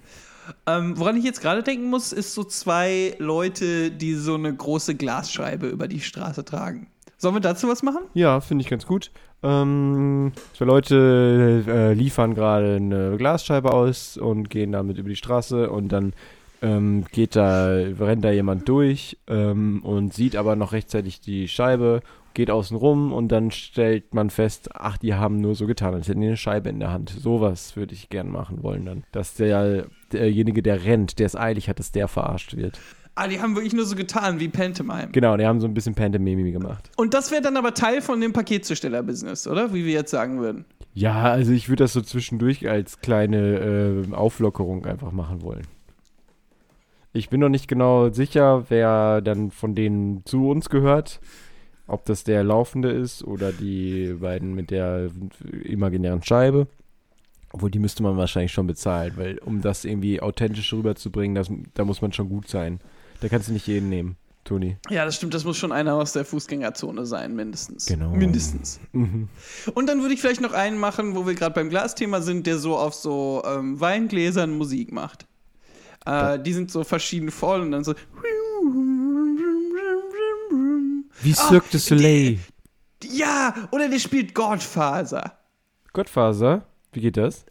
Ähm, 0.68 0.98
woran 0.98 1.16
ich 1.16 1.24
jetzt 1.24 1.42
gerade 1.42 1.64
denken 1.64 1.90
muss, 1.90 2.12
ist 2.12 2.34
so 2.34 2.44
zwei 2.44 3.16
Leute, 3.18 3.92
die 3.92 4.16
so 4.16 4.36
eine 4.36 4.54
große 4.54 4.96
Glasscheibe 4.96 5.68
über 5.68 5.88
die 5.88 6.02
Straße 6.02 6.44
tragen. 6.44 6.88
Sollen 7.18 7.36
wir 7.36 7.42
dazu 7.42 7.70
was 7.70 7.84
machen? 7.84 8.02
Ja, 8.14 8.42
finde 8.42 8.64
ich 8.64 8.70
ganz 8.70 8.86
gut. 8.86 9.12
Ähm, 9.42 10.34
zwei 10.58 10.66
Leute 10.66 11.64
äh, 11.68 11.94
liefern 11.94 12.34
gerade 12.34 12.76
eine 12.76 13.16
Glasscheibe 13.18 13.72
aus 13.72 14.18
und 14.18 14.50
gehen 14.50 14.74
damit 14.74 14.98
über 14.98 15.10
die 15.10 15.16
Straße 15.16 15.70
und 15.70 15.90
dann 15.90 16.14
ähm, 16.64 17.04
geht 17.12 17.36
da, 17.36 17.66
rennt 17.68 18.24
da 18.24 18.32
jemand 18.32 18.68
durch 18.68 19.18
ähm, 19.28 19.82
und 19.84 20.14
sieht 20.14 20.36
aber 20.36 20.56
noch 20.56 20.72
rechtzeitig 20.72 21.20
die 21.20 21.48
Scheibe, 21.48 22.02
geht 22.34 22.50
außen 22.50 22.76
rum 22.76 23.12
und 23.12 23.28
dann 23.28 23.52
stellt 23.52 24.14
man 24.16 24.30
fest, 24.30 24.70
ach, 24.74 24.98
die 24.98 25.14
haben 25.14 25.42
nur 25.42 25.56
so 25.56 25.68
getan, 25.68 25.94
als 25.94 26.08
hätten 26.08 26.22
die 26.22 26.28
eine 26.28 26.38
Scheibe 26.38 26.70
in 26.70 26.80
der 26.80 26.92
Hand. 26.92 27.10
Sowas 27.10 27.76
würde 27.76 27.94
ich 27.94 28.10
gern 28.10 28.32
machen 28.32 28.64
wollen 28.64 28.86
dann. 28.86 29.04
Dass 29.12 29.36
der, 29.36 29.86
derjenige, 30.12 30.64
der 30.64 30.86
rennt, 30.86 31.20
der 31.20 31.28
es 31.28 31.36
eilig 31.36 31.70
hat, 31.70 31.80
dass 31.80 31.92
der 31.92 32.08
verarscht 32.08 32.56
wird. 32.56 32.80
Ah, 33.16 33.28
die 33.28 33.40
haben 33.40 33.56
wirklich 33.56 33.74
nur 33.74 33.86
so 33.86 33.96
getan 33.96 34.40
wie 34.40 34.48
Pantomime. 34.48 35.10
Genau, 35.12 35.38
die 35.38 35.46
haben 35.46 35.60
so 35.60 35.68
ein 35.68 35.76
bisschen 35.76 35.94
Pantomime 35.94 36.52
gemacht. 36.52 36.90
Und 36.96 37.14
das 37.14 37.30
wäre 37.30 37.44
dann 37.44 37.58
aber 37.58 37.76
Teil 37.76 38.02
von 38.02 38.20
dem 38.20 38.34
Paketzusteller-Business, 38.34 39.48
oder? 39.48 39.72
Wie 39.72 39.86
wir 39.86 39.94
jetzt 39.94 40.10
sagen 40.10 40.40
würden. 40.40 40.66
Ja, 40.96 41.24
also 41.24 41.52
ich 41.52 41.70
würde 41.70 41.84
das 41.84 41.94
so 41.94 42.02
zwischendurch 42.02 42.68
als 42.68 43.02
kleine 43.02 44.06
äh, 44.10 44.14
Auflockerung 44.14 44.86
einfach 44.86 45.12
machen 45.12 45.44
wollen. 45.44 45.68
Ich 47.14 47.30
bin 47.30 47.40
noch 47.40 47.50
nicht 47.50 47.68
genau 47.68 48.10
sicher, 48.10 48.66
wer 48.70 49.22
dann 49.22 49.52
von 49.52 49.76
denen 49.76 50.26
zu 50.26 50.50
uns 50.50 50.70
gehört. 50.70 51.22
Ob 51.86 52.06
das 52.06 52.24
der 52.24 52.44
Laufende 52.44 52.90
ist 52.90 53.24
oder 53.24 53.52
die 53.52 54.16
beiden 54.20 54.56
mit 54.56 54.72
der 54.72 55.12
imaginären 55.64 56.24
Scheibe. 56.24 56.68
Obwohl, 57.52 57.70
die 57.70 57.80
müsste 57.80 58.02
man 58.02 58.18
wahrscheinlich 58.18 58.52
schon 58.52 58.66
bezahlen, 58.66 59.14
weil 59.16 59.38
um 59.38 59.62
das 59.62 59.86
irgendwie 59.86 60.22
authentisch 60.22 60.74
rüberzubringen, 60.74 61.36
das, 61.36 61.52
da 61.76 61.86
muss 61.86 62.02
man 62.02 62.12
schon 62.12 62.30
gut 62.30 62.48
sein. 62.48 62.80
Da 63.22 63.28
kannst 63.30 63.48
du 63.48 63.54
nicht 63.54 63.68
jeden 63.68 63.90
nehmen, 63.90 64.18
Toni. 64.44 64.78
Ja, 64.90 65.06
das 65.06 65.18
stimmt. 65.18 65.36
Das 65.36 65.46
muss 65.46 65.58
schon 65.58 65.72
einer 65.72 65.94
aus 65.94 66.14
der 66.14 66.26
Fußgängerzone 66.26 67.06
sein, 67.06 67.36
mindestens. 67.36 67.86
Genau. 67.86 68.10
Mindestens. 68.10 68.80
Mhm. 68.92 69.28
Und 69.76 69.88
dann 69.88 70.02
würde 70.02 70.16
ich 70.16 70.22
vielleicht 70.22 70.42
noch 70.42 70.54
einen 70.54 70.80
machen, 70.80 71.16
wo 71.16 71.28
wir 71.28 71.36
gerade 71.36 71.54
beim 71.54 71.70
Glasthema 71.70 72.22
sind, 72.22 72.48
der 72.48 72.58
so 72.58 72.76
auf 72.76 72.96
so 72.96 73.44
ähm, 73.46 73.80
Weingläsern 73.80 74.58
Musik 74.58 74.92
macht. 74.92 75.28
Äh, 76.06 76.40
die 76.40 76.54
sind 76.54 76.72
so 76.72 76.84
verschieden 76.84 77.32
voll 77.32 77.62
und 77.62 77.72
dann 77.72 77.84
so. 77.84 77.94
Wie 81.22 81.32
Ah, 81.32 81.36
Cirque 81.48 81.70
du 81.72 81.80
Soleil. 81.80 82.40
Ja, 83.04 83.54
oder 83.72 83.88
der 83.90 84.00
spielt 84.00 84.34
Godfather. 84.34 85.38
Gottfaser, 85.94 86.66
wie 86.92 87.02
geht 87.02 87.18
das? 87.18 87.46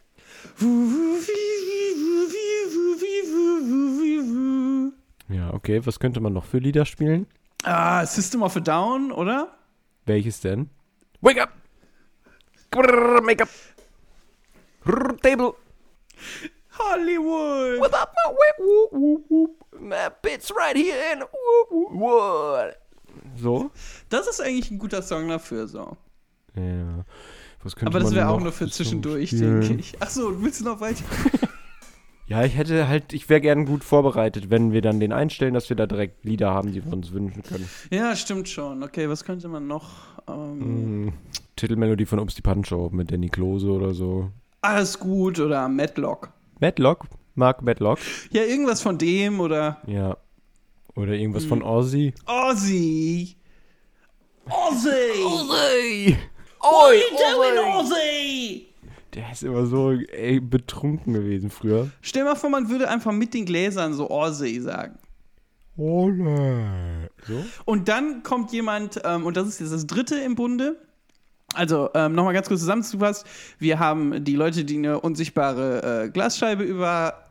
Ja, 5.29 5.53
okay. 5.55 5.81
Was 5.85 5.99
könnte 5.99 6.21
man 6.21 6.33
noch 6.33 6.45
für 6.45 6.59
Lieder 6.59 6.85
spielen? 6.85 7.27
Ah, 7.65 8.05
System 8.05 8.43
of 8.43 8.57
a 8.57 8.61
Down, 8.61 9.13
oder? 9.13 9.57
Welches 10.05 10.41
denn? 10.41 10.69
Wake 11.21 11.41
up! 11.41 11.53
Make 13.23 13.45
up! 13.45 13.49
Table! 15.23 15.55
Hollywood. 16.79 17.81
With 17.81 17.93
up 17.95 18.13
my 18.27 18.33
whip! 18.33 18.57
Whoop, 18.59 18.93
whoop, 18.93 19.25
whoop. 19.29 19.81
My 19.81 20.09
bit's 20.23 20.51
right 20.55 20.77
here 20.77 20.97
in 21.13 21.21
whoop, 21.21 21.71
whoop, 21.71 21.93
what? 22.01 22.77
So? 23.37 23.71
Das 24.09 24.27
ist 24.27 24.41
eigentlich 24.41 24.71
ein 24.71 24.79
guter 24.79 25.03
Song 25.03 25.29
dafür, 25.29 25.67
so. 25.67 25.97
Ja. 26.57 27.05
Was 27.63 27.77
könnte 27.77 27.93
Aber 27.95 28.01
das 28.01 28.15
wäre 28.15 28.29
auch 28.29 28.37
noch 28.39 28.45
nur 28.45 28.53
für 28.53 28.69
zwischendurch, 28.69 29.31
spielen? 29.31 29.61
denke 29.61 29.81
ich. 29.81 30.01
Achso, 30.03 30.43
willst 30.43 30.61
du 30.61 30.65
noch 30.65 30.81
weiter? 30.81 31.05
Ja, 32.29 32.45
ich 32.45 32.57
hätte 32.57 32.89
halt, 32.89 33.13
ich 33.13 33.29
wäre 33.29 33.43
gern 33.43 33.67
gut 33.67 33.85
vorbereitet, 33.85 34.49
wenn 34.49 34.73
wir 34.73 34.81
dann 34.81 35.01
den 35.01 35.13
einstellen, 35.13 35.53
dass 35.53 35.69
wir 35.69 35.77
da 35.77 35.87
direkt 35.87 36.25
Lieder 36.25 36.51
haben, 36.51 36.73
die 36.73 36.83
wir 36.83 36.91
uns 36.91 37.13
wünschen 37.13 37.43
können. 37.43 37.69
ja, 37.91 38.17
stimmt 38.17 38.49
schon. 38.49 38.83
Okay, 38.83 39.07
was 39.11 39.25
könnte 39.25 39.49
man 39.49 39.67
noch? 39.67 39.91
Ähm, 40.29 41.07
Mm, 41.09 41.13
Titelmelodie 41.57 42.07
von 42.07 42.21
Ups 42.21 42.35
die 42.35 42.41
Punch-Show 42.41 42.89
mit 42.91 43.11
Danny 43.13 43.29
Klose 43.29 43.67
oder 43.71 43.93
so. 43.93 44.31
Alles 44.63 44.99
gut 44.99 45.41
oder 45.41 45.69
Madlock. 45.69 46.31
Madlock? 46.63 47.07
Mark 47.35 47.61
Madlock? 47.63 47.99
Ja, 48.31 48.43
irgendwas 48.45 48.81
von 48.83 48.97
dem 48.97 49.41
oder 49.41 49.83
Ja. 49.87 50.17
Oder 50.95 51.15
irgendwas 51.15 51.43
Hm. 51.43 51.49
von 51.49 51.63
Ozzy. 51.65 52.15
Ozzy. 52.27 53.35
Ozzy! 54.47 54.87
Ozzy! 55.25 56.17
What 56.61 56.95
you 56.95 57.17
doing, 57.19 57.75
Ozzy? 57.75 58.67
Der 59.15 59.33
ist 59.33 59.43
immer 59.43 59.67
so 59.67 59.91
ey, 59.91 60.39
betrunken 60.39 61.15
gewesen 61.15 61.51
früher. 61.51 61.91
Stell 62.01 62.23
mal 62.25 62.37
vor, 62.37 62.49
man 62.51 62.69
würde 62.69 62.89
einfach 62.89 63.11
mit 63.13 63.35
den 63.35 63.45
Gläsern 63.45 63.95
so 63.95 64.09
Ozzy 64.09 64.61
sagen. 64.61 64.99
Ole. 65.77 67.11
So? 67.27 67.45
Und 67.65 67.89
dann 67.89 68.23
kommt 68.23 68.53
jemand, 68.53 69.01
ähm, 69.05 69.27
und 69.27 69.37
das 69.37 69.49
ist 69.49 69.59
jetzt 69.61 69.73
das 69.73 69.87
dritte 69.87 70.17
im 70.21 70.37
Bunde. 70.37 70.77
Also, 71.55 71.91
ähm, 71.95 72.15
nochmal 72.15 72.35
ganz 72.35 72.49
kurz 72.49 72.61
zusammengefasst. 72.61 73.27
Wir 73.59 73.79
haben 73.79 74.25
die 74.25 74.35
Leute, 74.35 74.65
die 74.65 74.77
eine 74.77 75.01
unsichtbare 75.01 76.05
äh, 76.05 76.11
Glasscheibe 76.11 76.63
über 76.63 77.27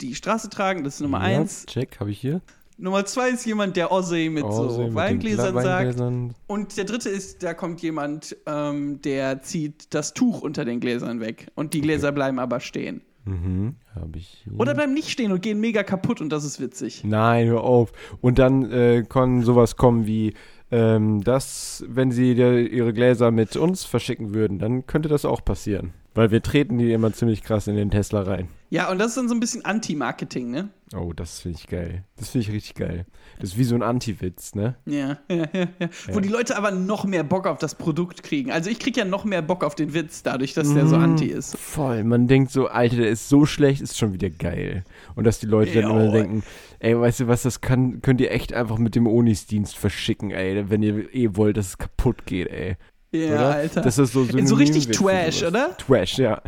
die 0.00 0.14
Straße 0.14 0.50
tragen. 0.50 0.84
Das 0.84 0.94
ist 0.94 1.00
Nummer 1.00 1.18
Ja, 1.18 1.40
eins. 1.40 1.66
Check, 1.66 1.98
habe 2.00 2.10
ich 2.10 2.20
hier. 2.20 2.40
Nummer 2.78 3.06
zwei 3.06 3.30
ist 3.30 3.46
jemand, 3.46 3.76
der 3.76 3.90
Ozzy 3.90 4.28
mit 4.30 4.44
Ozzy 4.44 4.74
so 4.74 4.82
mit 4.84 4.94
Weingläsern 4.94 5.54
sagt. 5.54 5.98
Und 6.46 6.76
der 6.76 6.84
dritte 6.84 7.08
ist, 7.08 7.42
da 7.42 7.54
kommt 7.54 7.80
jemand, 7.80 8.36
ähm, 8.44 9.00
der 9.00 9.40
zieht 9.40 9.94
das 9.94 10.12
Tuch 10.12 10.42
unter 10.42 10.64
den 10.66 10.80
Gläsern 10.80 11.20
weg. 11.20 11.50
Und 11.54 11.72
die 11.72 11.80
Gläser 11.80 12.12
bleiben 12.12 12.38
aber 12.38 12.60
stehen. 12.60 13.00
Mhm, 13.24 13.74
habe 13.94 14.18
ich 14.18 14.42
hier. 14.44 14.52
Oder 14.60 14.74
bleiben 14.74 14.92
nicht 14.94 15.10
stehen 15.10 15.32
und 15.32 15.42
gehen 15.42 15.58
mega 15.58 15.82
kaputt 15.82 16.20
und 16.20 16.28
das 16.28 16.44
ist 16.44 16.60
witzig. 16.60 17.02
Nein, 17.02 17.48
hör 17.48 17.64
auf. 17.64 17.92
Und 18.20 18.38
dann 18.38 18.70
äh, 18.70 19.04
kann 19.08 19.42
sowas 19.42 19.76
kommen 19.76 20.06
wie, 20.06 20.34
ähm, 20.70 21.22
dass, 21.22 21.84
wenn 21.88 22.10
sie 22.10 22.32
ihre 22.32 22.92
Gläser 22.92 23.30
mit 23.30 23.56
uns 23.56 23.84
verschicken 23.84 24.34
würden, 24.34 24.58
dann 24.58 24.86
könnte 24.86 25.08
das 25.08 25.24
auch 25.24 25.44
passieren. 25.44 25.92
Weil 26.14 26.30
wir 26.30 26.42
treten 26.42 26.78
die 26.78 26.92
immer 26.92 27.12
ziemlich 27.12 27.42
krass 27.42 27.66
in 27.66 27.76
den 27.76 27.90
Tesla 27.90 28.22
rein. 28.22 28.48
Ja, 28.68 28.90
und 28.90 28.98
das 28.98 29.08
ist 29.08 29.16
dann 29.16 29.28
so 29.28 29.34
ein 29.34 29.40
bisschen 29.40 29.64
Anti-Marketing, 29.64 30.50
ne? 30.50 30.68
Oh, 30.96 31.12
das 31.14 31.40
finde 31.40 31.58
ich 31.60 31.68
geil. 31.68 32.04
Das 32.16 32.30
finde 32.30 32.46
ich 32.48 32.52
richtig 32.52 32.74
geil. 32.74 33.06
Das 33.40 33.50
ist 33.50 33.58
wie 33.58 33.64
so 33.64 33.74
ein 33.76 33.82
Anti-Witz, 33.82 34.54
ne? 34.54 34.74
Ja, 34.86 35.18
ja, 35.30 35.46
ja, 35.52 35.66
ja. 35.78 35.88
Wo 36.12 36.20
die 36.20 36.28
Leute 36.28 36.56
aber 36.56 36.70
noch 36.72 37.04
mehr 37.04 37.22
Bock 37.22 37.46
auf 37.46 37.58
das 37.58 37.74
Produkt 37.76 38.22
kriegen. 38.24 38.50
Also 38.50 38.68
ich 38.70 38.78
krieg 38.80 38.96
ja 38.96 39.04
noch 39.04 39.24
mehr 39.24 39.42
Bock 39.42 39.62
auf 39.62 39.74
den 39.76 39.94
Witz, 39.94 40.22
dadurch, 40.22 40.54
dass 40.54 40.72
der 40.74 40.86
so 40.86 40.96
Mm. 40.96 41.02
anti 41.02 41.26
ist. 41.26 41.56
Voll. 41.56 42.02
Man 42.04 42.26
denkt 42.28 42.50
so, 42.50 42.66
Alter, 42.66 42.96
der 42.96 43.08
ist 43.08 43.28
so 43.28 43.46
schlecht, 43.46 43.80
ist 43.82 43.98
schon 43.98 44.12
wieder 44.12 44.30
geil. 44.30 44.84
Und 45.14 45.24
dass 45.24 45.38
die 45.38 45.46
Leute 45.46 45.80
dann 45.80 45.90
immer 45.90 46.10
denken, 46.10 46.42
ey, 46.80 46.98
weißt 46.98 47.20
du 47.20 47.26
was, 47.28 47.42
das 47.42 47.60
kann, 47.60 48.00
könnt 48.02 48.20
ihr 48.20 48.30
echt 48.32 48.52
einfach 48.52 48.78
mit 48.78 48.94
dem 48.96 49.06
Onis-Dienst 49.06 49.76
verschicken, 49.76 50.30
ey, 50.32 50.68
wenn 50.70 50.82
ihr 50.82 51.14
eh 51.14 51.30
wollt, 51.36 51.56
dass 51.56 51.68
es 51.68 51.78
kaputt 51.78 52.26
geht, 52.26 52.48
ey. 52.48 52.76
Ja, 53.12 53.26
oder? 53.34 53.54
Alter. 53.54 53.80
Das 53.82 53.98
ist 53.98 54.12
so, 54.12 54.24
so 54.24 54.54
richtig 54.56 54.88
Trash, 54.88 55.42
oder? 55.44 55.76
Trash, 55.76 56.18
ja. 56.18 56.42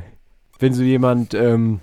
Wenn 0.59 0.75
so 0.75 0.83
jemand 0.83 1.35
ähm, 1.35 1.81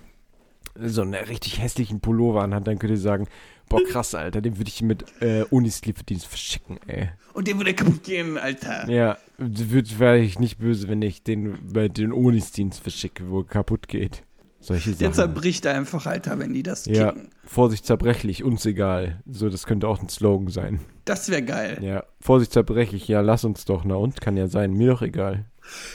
so 0.80 1.02
einen 1.02 1.14
richtig 1.14 1.62
hässlichen 1.62 2.00
Pullover 2.02 2.44
anhat, 2.44 2.68
dann 2.68 2.80
könnt 2.80 2.92
ihr 2.92 2.98
sagen, 2.98 3.28
boah 3.70 3.82
krass, 3.84 4.14
Alter, 4.16 4.42
den 4.42 4.58
würde 4.58 4.70
ich 4.70 4.82
mit 4.82 5.06
äh, 5.22 5.44
Unislieferdienst 5.50 6.28
verschicken, 6.28 6.80
ey. 6.88 7.10
Und 7.34 7.48
der 7.48 7.58
würde 7.58 7.74
kaputt 7.74 8.04
gehen, 8.04 8.38
Alter. 8.38 8.90
Ja, 8.90 9.18
wäre 9.38 10.20
ich 10.20 10.40
nicht 10.40 10.58
böse, 10.58 10.88
wenn 10.88 11.02
ich 11.02 11.24
den 11.24 11.58
bei 11.74 11.88
den 11.88 12.12
Unisdienst 12.12 12.82
verschicke, 12.82 13.30
wo 13.30 13.40
er 13.40 13.46
kaputt 13.46 13.88
geht. 13.88 14.24
Solche 14.60 14.92
Der 14.92 15.10
Sachen. 15.10 15.14
zerbricht 15.14 15.68
einfach, 15.68 16.08
Alter, 16.08 16.40
wenn 16.40 16.54
die 16.54 16.64
das 16.64 16.86
Ja, 16.88 17.12
kicken. 17.12 17.30
Vorsicht 17.44 17.86
zerbrechlich, 17.86 18.44
uns 18.44 18.66
egal. 18.66 19.22
So, 19.30 19.48
das 19.50 19.68
könnte 19.68 19.88
auch 19.88 20.02
ein 20.02 20.10
Slogan 20.10 20.48
sein. 20.50 20.80
Das 21.06 21.30
wäre 21.30 21.44
geil. 21.44 21.78
Ja, 21.82 22.04
Vorsicht 22.20 22.52
zerbrechlich, 22.52 23.08
ja, 23.08 23.22
lass 23.22 23.44
uns 23.46 23.66
doch, 23.66 23.84
na 23.86 23.94
und? 23.96 24.22
Kann 24.22 24.38
ja 24.38 24.48
sein, 24.48 24.74
mir 24.74 24.90
doch 24.90 25.04
egal. 25.04 25.46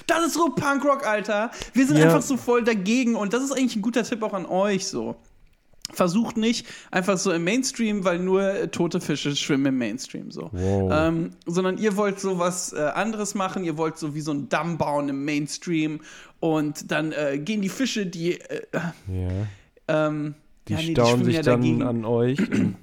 Das 0.06 0.26
ist 0.26 0.34
so 0.34 0.48
Punkrock, 0.50 1.06
Alter. 1.06 1.50
Wir 1.72 1.86
sind 1.86 1.98
Ja. 1.98 2.06
einfach 2.06 2.22
so 2.22 2.36
voll 2.36 2.64
dagegen 2.64 3.14
und 3.16 3.32
das 3.32 3.42
ist 3.42 3.52
eigentlich 3.52 3.76
ein 3.76 3.82
guter 3.82 4.02
Tipp 4.04 4.22
auch 4.22 4.32
an 4.34 4.46
euch 4.46 4.86
so. 4.86 5.16
Versucht 5.92 6.36
nicht 6.36 6.66
einfach 6.92 7.18
so 7.18 7.32
im 7.32 7.42
Mainstream, 7.42 8.04
weil 8.04 8.20
nur 8.20 8.42
äh, 8.42 8.68
tote 8.68 9.00
Fische 9.00 9.34
schwimmen 9.34 9.66
im 9.66 9.78
Mainstream 9.78 10.30
so. 10.30 10.48
Wow. 10.52 10.92
Ähm, 10.94 11.30
sondern 11.46 11.78
ihr 11.78 11.96
wollt 11.96 12.20
so 12.20 12.38
was 12.38 12.72
äh, 12.72 12.78
anderes 12.94 13.34
machen, 13.34 13.64
ihr 13.64 13.76
wollt 13.76 13.98
so 13.98 14.14
wie 14.14 14.20
so 14.20 14.30
einen 14.30 14.48
Damm 14.48 14.78
bauen 14.78 15.08
im 15.08 15.24
Mainstream 15.24 16.00
und 16.38 16.92
dann 16.92 17.10
äh, 17.10 17.38
gehen 17.38 17.60
die 17.60 17.68
Fische, 17.68 18.06
die 18.06 18.40
äh, 18.40 18.62
Ja. 19.08 20.06
ähm, 20.08 20.36
Die 20.68 20.74
ja, 20.74 20.78
nee, 20.78 20.92
stauen 20.92 21.06
schwimmen 21.08 21.24
sich 21.24 21.36
ja 21.36 21.42
dann 21.42 21.82
an 21.82 22.04
euch 22.04 22.38
und 22.38 22.76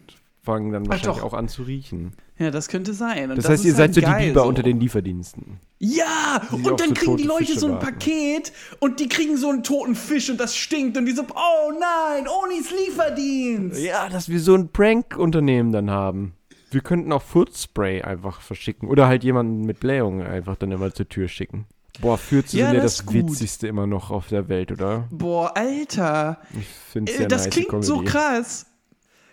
fangen 0.43 0.73
dann 0.73 0.84
Ach 0.88 0.89
wahrscheinlich 0.89 1.23
auch 1.23 1.34
an 1.34 1.47
zu 1.47 1.63
riechen. 1.63 2.12
Ja, 2.39 2.52
das 2.52 2.67
könnte 2.67 2.93
sein. 2.93 3.32
Und 3.32 3.38
Das, 3.38 3.50
heißt, 3.50 3.63
ist 3.63 3.65
ihr 3.65 3.73
seid 3.73 3.95
halt 3.95 3.95
so 3.95 4.02
die 4.02 4.26
Biber 4.28 4.41
so. 4.43 4.47
unter 4.47 4.63
den 4.63 4.80
Lieferdiensten. 4.80 5.60
Ja, 5.80 6.41
und 6.52 6.80
dann 6.80 6.89
so 6.89 6.93
kriegen 6.93 7.17
die 7.17 7.23
Leute 7.23 7.45
Fische 7.45 7.60
so 7.60 7.67
ein. 7.67 7.80
Paket 7.80 8.52
und 8.80 9.00
die 9.00 9.10
kriegen 9.10 9.38
so 9.38 9.50
einen 9.50 9.63
toten 9.63 9.95
Fisch 9.95 10.30
und 10.30 10.39
das 10.39 10.56
stinkt 10.56 10.97
und 10.97 11.06
die 11.06 11.13
so, 11.13 11.23
oh 11.23 11.71
nein, 11.80 12.28
Onis 12.28 12.71
Lieferdienst. 12.71 13.80
Ja, 13.82 14.10
dass 14.10 14.30
wir 14.30 14.39
so 14.39 14.54
ein 14.56 14.69
Prank-Unternehmen 14.69 15.71
dann 15.71 15.89
haben. 15.89 16.34
Wir 16.69 16.82
könnten 16.82 17.12
auch 17.13 17.21
Footspray 17.23 18.02
einfach 18.02 18.41
verschicken. 18.41 18.89
Oder 18.89 19.08
halt 19.08 19.23
jemanden 19.23 19.62
mit 19.65 19.80
Blähungen 19.80 20.26
einfach 20.28 20.58
dann 20.58 20.71
immer 20.71 20.93
zur 20.93 21.08
Tür 21.08 21.28
schicken. 21.28 21.65
Boah, 22.02 22.17
Fürze 22.19 22.58
Ja, 22.58 22.67
sind 22.67 22.76
ja 22.78 22.82
das 22.84 22.97
das. 22.97 23.12
Witzigste 23.13 23.67
immer 23.67 23.88
noch 23.88 24.12
auf 24.12 24.28
der 24.28 24.50
Welt, 24.50 24.71
oder? 24.71 25.08
Boah, 25.10 25.56
Alter, 25.58 26.39
Ich 26.60 26.67
finde 26.91 27.12
es 27.12 27.15
äh, 27.15 27.19
sehr 27.21 27.28
das 27.28 27.45
nice 27.45 27.54
klingt 27.56 27.84
so 27.84 28.02
krass. 28.04 28.67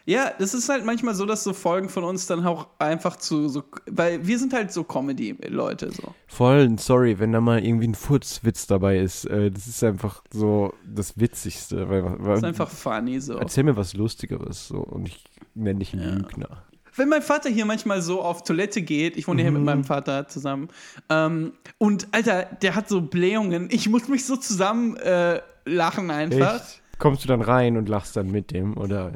Ja, 0.07 0.33
das 0.39 0.53
ist 0.53 0.69
halt 0.69 0.85
manchmal 0.85 1.15
so, 1.15 1.25
dass 1.25 1.45
so 1.45 1.55
Folgen 1.55 1.89
von 1.89 2.05
uns 2.05 2.27
dann 2.27 2.45
auch 2.47 2.67
einfach 2.79 3.17
zu 3.17 3.49
so, 3.49 3.63
weil 3.91 4.27
wir 4.27 4.39
sind 4.39 4.53
halt 4.53 4.71
so 4.71 4.85
Comedy-Leute 4.85 5.91
so. 5.93 6.15
Voll, 6.27 6.77
sorry, 6.79 7.19
wenn 7.19 7.33
da 7.33 7.41
mal 7.41 7.65
irgendwie 7.65 7.89
ein 7.89 7.95
Furzwitz 7.95 8.67
dabei 8.67 8.99
ist. 8.99 9.25
Äh, 9.25 9.51
das 9.51 9.67
ist 9.67 9.83
einfach 9.83 10.23
so 10.31 10.75
das 10.87 11.19
Witzigste. 11.19 11.89
Weil, 11.89 12.05
weil, 12.05 12.19
Das 12.29 12.39
ist 12.39 12.45
einfach 12.45 12.69
funny 12.71 13.19
so. 13.21 13.39
Erzähl 13.39 13.65
mir 13.65 13.77
was 13.77 13.95
Lustigeres 13.95 14.69
so 14.69 14.79
und 14.79 15.09
ich 15.09 15.25
nenne 15.55 15.79
dich 15.79 15.95
einen 15.95 16.19
Lügner. 16.19 16.65
Wenn 16.97 17.09
mein 17.09 17.23
Vater 17.23 17.49
hier 17.51 17.65
manchmal 17.65 18.03
so 18.03 18.21
auf 18.23 18.45
Toilette 18.45 18.83
geht, 18.83 19.17
ich 19.17 19.27
wohne 19.27 19.43
hier 19.43 19.51
mit 19.51 19.61
Mhm. 19.63 19.67
meinem 19.67 19.85
Vater 19.85 20.29
zusammen, 20.29 20.69
ähm, 21.09 21.55
und 21.79 22.07
Alter, 22.13 22.45
der 22.45 22.75
hat 22.77 22.89
so 22.89 23.01
Blähungen, 23.01 23.69
ich 23.73 23.89
muss 23.89 24.07
mich 24.09 24.27
so 24.27 24.37
zusammen 24.37 24.97
äh, 24.99 25.41
lachen 25.65 26.11
einfach. 26.11 26.57
Echt? 26.57 26.83
Kommst 26.99 27.25
du 27.25 27.29
dann 27.29 27.41
rein 27.41 27.77
und 27.77 27.89
lachst 27.89 28.17
dann 28.17 28.31
mit 28.31 28.53
dem 28.53 28.77
oder 28.77 29.13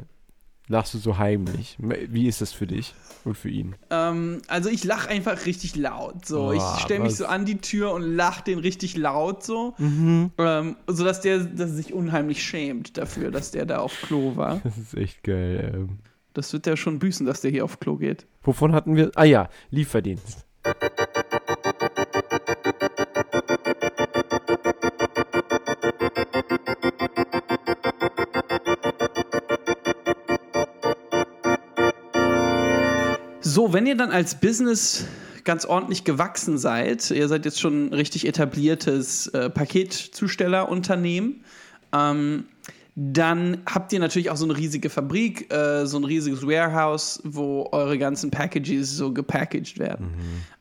lachst 0.69 0.93
du 0.93 0.97
so 0.99 1.17
heimlich? 1.17 1.75
Wie 1.79 2.27
ist 2.27 2.39
das 2.39 2.53
für 2.53 2.65
dich 2.67 2.93
und 3.25 3.35
für 3.35 3.49
ihn? 3.49 3.75
Ähm, 3.89 4.41
also 4.47 4.69
ich 4.69 4.85
lache 4.85 5.09
einfach 5.09 5.45
richtig 5.45 5.75
laut. 5.75 6.25
So, 6.25 6.53
ich 6.53 6.59
Boah, 6.59 6.79
stelle 6.79 7.03
mich 7.03 7.15
so 7.15 7.25
an 7.25 7.43
die 7.43 7.57
Tür 7.57 7.91
und 7.91 8.03
lache 8.03 8.43
den 8.45 8.59
richtig 8.59 8.95
laut 8.95 9.43
so, 9.43 9.73
Mhm. 9.77 10.31
ähm, 10.37 10.77
sodass 10.87 11.19
der 11.19 11.39
dass 11.39 11.71
er 11.71 11.75
sich 11.75 11.93
unheimlich 11.93 12.41
schämt 12.43 12.97
dafür, 12.97 13.31
dass 13.31 13.51
der 13.51 13.65
da 13.65 13.79
auf 13.79 13.93
Klo 14.03 14.37
war. 14.37 14.61
Das 14.63 14.77
ist 14.77 14.93
echt 14.95 15.23
geil. 15.23 15.71
Ähm. 15.75 15.99
Das 16.33 16.53
wird 16.53 16.65
der 16.67 16.77
schon 16.77 16.99
büßen, 16.99 17.25
dass 17.25 17.41
der 17.41 17.51
hier 17.51 17.65
auf 17.65 17.79
Klo 17.79 17.97
geht. 17.97 18.27
Wovon 18.43 18.71
hatten 18.73 18.95
wir? 18.95 19.11
Ah 19.15 19.23
ja, 19.25 19.49
Lieferdienst. 19.71 20.45
So, 33.59 33.73
wenn 33.73 33.85
ihr 33.85 33.97
dann 33.97 34.11
als 34.11 34.35
Business 34.35 35.03
ganz 35.43 35.65
ordentlich 35.65 36.05
gewachsen 36.05 36.57
seid, 36.57 37.11
ihr 37.11 37.27
seid 37.27 37.43
jetzt 37.43 37.59
schon 37.59 37.87
ein 37.87 37.93
richtig 37.93 38.25
etabliertes 38.25 39.27
äh, 39.27 39.49
Paketzustellerunternehmen, 39.49 41.43
ähm, 41.91 42.45
dann 42.95 43.57
habt 43.65 43.91
ihr 43.91 43.99
natürlich 43.99 44.29
auch 44.29 44.37
so 44.37 44.45
eine 44.45 44.55
riesige 44.55 44.89
Fabrik, 44.89 45.53
äh, 45.53 45.85
so 45.85 45.97
ein 45.97 46.05
riesiges 46.05 46.47
Warehouse, 46.47 47.19
wo 47.25 47.67
eure 47.73 47.97
ganzen 47.97 48.31
Packages 48.31 48.95
so 48.95 49.11
gepackaged 49.11 49.77
werden. 49.77 50.07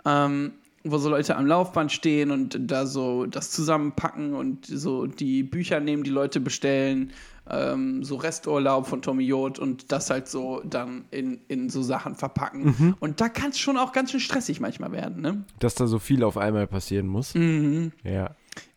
Ähm, 0.05 0.55
wo 0.83 0.99
so 0.99 1.09
Leute 1.09 1.37
am 1.37 1.47
Laufband 1.47 1.93
stehen 1.93 2.33
und 2.33 2.59
da 2.61 2.85
so 2.85 3.27
das 3.27 3.53
zusammenpacken 3.53 4.35
und 4.35 4.67
so 4.67 5.07
die 5.07 5.45
Bücher 5.45 5.79
nehmen, 5.79 6.03
die 6.03 6.11
Leute 6.11 6.41
bestellen, 6.41 7.13
ähm, 7.51 8.05
so 8.05 8.17
Resturlaub 8.17 8.87
von 8.87 9.03
Tommy 9.03 9.25
Jod 9.25 9.59
und 9.59 9.93
das 9.93 10.11
halt 10.11 10.29
so 10.29 10.63
dann 10.65 11.05
in, 11.11 11.41
in 11.49 11.71
so 11.71 11.83
Sachen 11.83 12.15
verpacken. 12.15 12.97
Und 13.01 13.21
da 13.21 13.29
kann 13.29 13.51
es 13.51 13.59
schon 13.59 13.77
auch 13.77 13.93
ganz 13.93 14.11
schön 14.11 14.21
stressig 14.21 14.61
manchmal 14.61 14.93
werden, 14.93 15.23
ne? 15.23 15.45
Dass 15.59 15.75
da 15.75 15.87
so 15.87 15.99
viel 15.99 16.23
auf 16.23 16.37
einmal 16.37 16.67
passieren 16.67 17.07
muss. 17.07 17.35
Mhm. 17.35 17.93
Ja. 18.05 18.35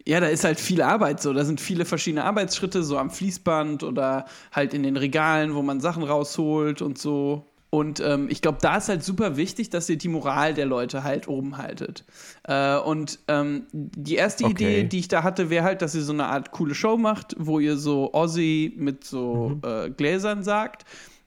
Ja, 0.08 0.20
da 0.20 0.28
ist 0.28 0.44
halt 0.44 0.60
viel 0.60 0.82
Arbeit 0.82 1.22
so. 1.22 1.34
Da 1.34 1.46
sind 1.46 1.62
viele 1.62 1.86
verschiedene 1.86 2.24
Arbeitsschritte, 2.24 2.84
so 2.84 2.98
am 2.98 3.12
Fließband 3.12 3.84
oder 3.84 4.26
halt 4.52 4.74
in 4.74 4.84
den 4.84 4.98
Regalen, 4.98 5.54
wo 5.54 5.62
man 5.62 5.80
Sachen 5.80 6.04
rausholt 6.04 6.82
und 6.82 6.98
so. 6.98 7.46
Und 7.74 8.02
ähm, 8.02 8.28
ich 8.30 8.42
glaube, 8.42 8.58
da 8.62 8.76
ist 8.78 8.90
halt 8.90 9.02
super 9.02 9.38
wichtig, 9.38 9.70
dass 9.70 9.90
ihr 9.90 9.98
die 9.98 10.10
Moral 10.10 10.54
der 10.54 10.66
Leute 10.66 11.04
halt 11.04 11.28
oben 11.30 11.58
haltet. 11.58 12.04
Äh, 12.44 12.76
und 12.78 13.20
ähm, 13.30 13.66
die 13.72 14.16
erste 14.16 14.44
Okay. 14.44 14.52
Idee, 14.52 14.84
die 14.84 15.00
ich 15.00 15.08
da 15.08 15.24
hatte, 15.24 15.50
wäre 15.50 15.64
halt, 15.64 15.82
dass 15.82 15.96
ihr 15.96 16.02
so 16.04 16.12
eine 16.12 16.26
Art 16.26 16.52
coole 16.52 16.76
Show 16.76 16.98
macht, 16.98 17.34
wo 17.40 17.60
ihr 17.60 17.78
so 17.78 18.14
Ozzy 18.14 18.74
mit 18.76 19.06
so 19.06 19.58
äh, 19.64 19.90
Gläsern 19.90 20.44
sagt. 20.44 20.84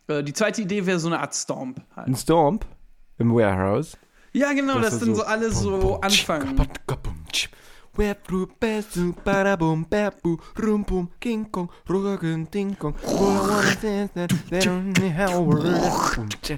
Äh, 0.07 0.23
die 0.23 0.35
zweite 0.35 0.61
Idee 0.61 0.85
wäre 0.85 0.99
so 0.99 1.09
eine 1.09 1.19
Art 1.21 1.35
Stomp 1.35 1.81
halt. 1.97 2.09
Ein 2.09 2.15
Stomp 2.15 2.67
im 3.17 3.35
Warehouse. 3.35 3.97
Ja, 4.35 4.53
genau, 4.53 4.75
Das 4.81 4.91
dass 4.91 4.99
dann 5.01 5.09
so- 5.15 5.23
so 5.23 5.25
alle 5.25 5.51
so 5.51 5.99
anfangen. 6.03 6.57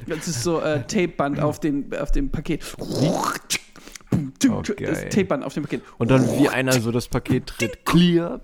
Das 0.06 0.28
ist 0.28 0.42
so 0.42 0.60
äh, 0.60 0.82
Tapeband 0.86 1.40
auf, 1.40 1.60
den, 1.60 1.94
auf 1.94 2.12
dem 2.12 2.30
Paket. 2.30 2.62
Das 4.90 5.02
ist 5.02 5.10
Tapeband 5.10 5.44
auf 5.44 5.54
dem 5.54 5.64
Paket. 5.64 5.82
Und 5.98 6.10
dann 6.10 6.38
wie 6.38 6.48
einer 6.48 6.72
so 6.80 6.90
das 6.90 7.08
Paket 7.08 7.46
tritt. 7.46 7.84
Clear. 7.84 8.40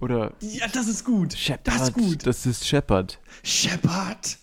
Oder 0.00 0.32
Ja, 0.40 0.66
das 0.72 0.88
ist 0.88 1.04
gut. 1.04 1.34
Shepard. 1.34 1.66
Das 1.66 1.82
ist 1.88 1.94
gut. 1.94 2.26
Das 2.26 2.46
ist 2.46 2.66
Shepard. 2.66 3.18
Shepard. 3.42 4.38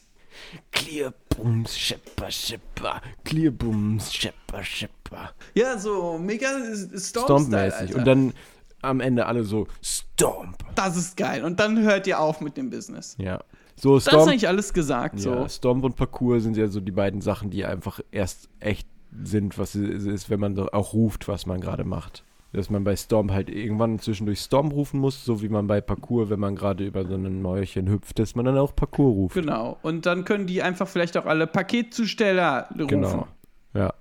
Clear 0.72 1.14
Bums, 1.44 1.78
Shepard, 1.78 2.34
Shepard. 2.34 3.02
Clear 3.24 3.52
Bums, 3.52 4.14
Shepard, 4.14 4.66
Shepard. 4.66 5.34
Ja, 5.54 5.78
so 5.78 6.18
mega 6.18 6.48
Stomp-mäßig. 6.96 7.80
Alter. 7.80 7.96
Und 7.98 8.06
dann 8.06 8.34
am 8.82 9.00
Ende 9.00 9.26
alle 9.26 9.44
so 9.44 9.68
Stomp. 9.82 10.58
Das 10.76 10.96
ist 10.96 11.18
geil. 11.18 11.44
Und 11.44 11.60
dann 11.60 11.82
hört 11.82 12.08
ihr 12.08 12.20
auf 12.20 12.42
mit 12.42 12.58
dem 12.58 12.70
Business. 12.70 13.16
Ja. 13.20 13.40
So 13.76 13.96
Das 13.96 14.06
ist 14.06 14.12
Stomp. 14.12 14.28
eigentlich 14.30 14.48
alles 14.48 14.74
gesagt. 14.74 15.20
So. 15.20 15.34
Ja, 15.34 15.50
Stomp 15.50 15.84
und 15.84 15.96
Parcours 15.96 16.44
sind 16.44 16.58
ja 16.58 16.68
so 16.68 16.80
die 16.82 16.92
beiden 16.92 17.22
Sachen, 17.22 17.50
die 17.50 17.66
einfach 17.66 18.00
erst 18.12 18.50
echt 18.60 18.88
sind, 19.24 19.58
was 19.58 19.76
es 19.76 20.06
ist, 20.06 20.30
wenn 20.30 20.40
man 20.40 20.56
so 20.56 20.70
auch 20.72 20.94
ruft, 20.94 21.28
was 21.28 21.46
man 21.46 21.62
gerade 21.62 21.84
macht. 21.84 22.24
Dass 22.52 22.72
man 22.72 22.84
bei 22.84 22.96
Stomp 22.96 23.32
halt 23.32 23.50
irgendwann 23.50 24.00
zwischendurch 24.00 24.40
Stomp 24.40 24.74
rufen 24.74 25.00
muss, 25.00 25.24
so 25.24 25.44
wie 25.44 25.50
man 25.50 25.68
bei 25.68 25.82
Parcours, 25.82 26.32
wenn 26.32 26.40
man 26.40 26.56
gerade 26.56 26.84
über 26.86 27.06
so 27.06 27.14
ein 27.14 27.42
Mäuerchen 27.44 27.88
hüpft, 27.88 28.18
dass 28.18 28.34
man 28.34 28.46
dann 28.46 28.58
auch 28.58 28.76
Parcours 28.76 29.14
ruft. 29.14 29.36
Genau. 29.36 29.78
Und 29.84 30.08
dann 30.08 30.26
können 30.26 30.48
die 30.48 30.64
einfach 30.64 30.88
vielleicht 30.88 31.16
auch 31.18 31.26
alle 31.26 31.46
Paketzusteller 31.46 32.70
rufen. 32.72 32.88
Genau. 32.88 33.28
Ja. 33.76 33.94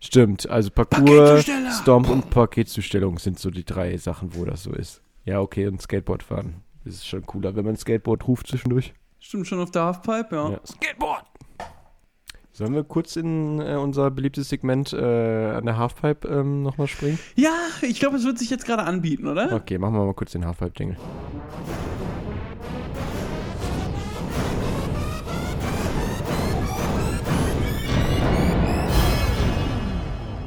Stimmt. 0.00 0.48
Also 0.48 0.70
Paketzusteller! 0.70 1.72
Stomp 1.72 2.08
und 2.08 2.30
Paketzustellung 2.30 3.18
sind 3.18 3.38
so 3.38 3.50
die 3.50 3.64
drei 3.64 3.96
Sachen, 3.96 4.36
wo 4.36 4.44
das 4.44 4.62
so 4.62 4.72
ist. 4.72 5.02
Ja, 5.24 5.40
okay, 5.40 5.66
und 5.66 5.82
Skateboard 5.82 6.22
fahren. 6.22 6.62
Das 6.84 6.94
ist 6.94 7.06
schon 7.08 7.26
cooler, 7.26 7.56
wenn 7.56 7.64
man 7.64 7.76
Skateboard 7.76 8.28
ruft 8.28 8.46
zwischendurch. 8.46 8.94
Stimmt 9.18 9.48
schon 9.48 9.60
auf 9.60 9.72
der 9.72 9.86
Halfpipe, 9.86 10.36
ja. 10.36 10.50
Ja. 10.50 10.60
Skateboard! 10.64 11.24
Sollen 12.58 12.74
wir 12.74 12.82
kurz 12.82 13.14
in 13.14 13.60
äh, 13.60 13.76
unser 13.76 14.10
beliebtes 14.10 14.48
Segment 14.48 14.92
äh, 14.92 14.96
an 14.96 15.64
der 15.64 15.78
Halfpipe 15.78 16.26
ähm, 16.26 16.64
nochmal 16.64 16.88
springen? 16.88 17.16
Ja, 17.36 17.54
ich 17.82 18.00
glaube, 18.00 18.16
es 18.16 18.24
wird 18.24 18.36
sich 18.36 18.50
jetzt 18.50 18.66
gerade 18.66 18.82
anbieten, 18.82 19.28
oder? 19.28 19.52
Okay, 19.52 19.78
machen 19.78 19.94
wir 19.94 20.04
mal 20.04 20.12
kurz 20.12 20.32
den 20.32 20.44
Halfpipe-Jingle. 20.44 20.96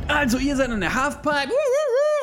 also 0.10 0.38
ihr 0.38 0.56
seid 0.58 0.70
in 0.70 0.82
der 0.82 0.94
Halfpipe 0.94 1.50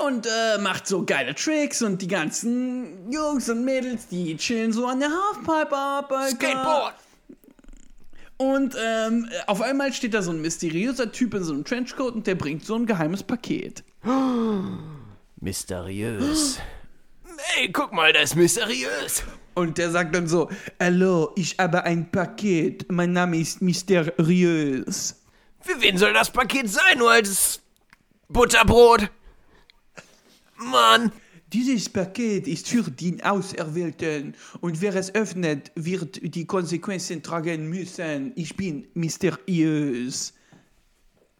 und 0.07 0.27
äh, 0.27 0.59
macht 0.59 0.87
so 0.87 1.05
geile 1.05 1.35
Tricks 1.35 1.81
und 1.81 2.03
die 2.03 2.09
ganzen 2.09 3.11
Jungs 3.11 3.49
und 3.49 3.65
Mädels, 3.65 4.07
die 4.07 4.37
chillen 4.37 4.71
so 4.71 4.87
an 4.87 5.01
der 5.01 5.09
Halfpipe 5.09 5.75
ab. 5.75 6.13
Alter. 6.13 6.37
Skateboard! 6.37 6.95
Und 8.39 8.77
ähm, 8.81 9.29
auf 9.49 9.61
einmal 9.61 9.93
steht 9.93 10.15
da 10.15 10.23
so 10.23 10.31
ein 10.31 10.41
mysteriöser 10.41 11.11
Typ 11.11 11.35
in 11.35 11.43
so 11.43 11.53
einem 11.53 11.65
Trenchcoat 11.65 12.15
und 12.15 12.27
der 12.27 12.37
bringt 12.37 12.65
so 12.65 12.77
ein 12.77 12.87
geheimes 12.87 13.23
Paket. 13.25 13.83
Mysteriös. 15.41 16.61
Ey, 17.57 17.71
guck 17.73 17.93
mal, 17.93 18.13
das 18.13 18.31
ist 18.31 18.37
mysteriös. 18.37 19.25
Und 19.55 19.77
der 19.79 19.91
sagt 19.91 20.15
dann 20.15 20.29
so, 20.29 20.49
Hallo, 20.81 21.33
ich 21.35 21.59
habe 21.59 21.83
ein 21.83 22.11
Paket. 22.11 22.87
Mein 22.91 23.13
Name 23.13 23.39
ist 23.39 23.61
Mysteriös. 23.61 25.21
Für 25.61 25.81
wen 25.81 25.99
soll 25.99 26.13
das 26.13 26.31
Paket 26.31 26.71
sein, 26.71 26.99
nur 26.99 27.11
als 27.11 27.61
Butterbrot? 28.29 29.11
Mann. 30.57 31.13
Dieses 31.53 31.89
Paket 31.89 32.47
ist 32.47 32.69
für 32.69 32.83
die 32.91 33.23
Auserwählten 33.25 34.35
und 34.61 34.83
wer 34.83 34.95
es 34.95 35.15
öffnet, 35.15 35.73
wird 35.75 36.21
die 36.23 36.45
Konsequenzen 36.45 37.23
tragen 37.23 37.71
müssen. 37.71 38.33
Ich 38.37 38.55
bin 38.55 38.87
mysteriös. 38.93 40.35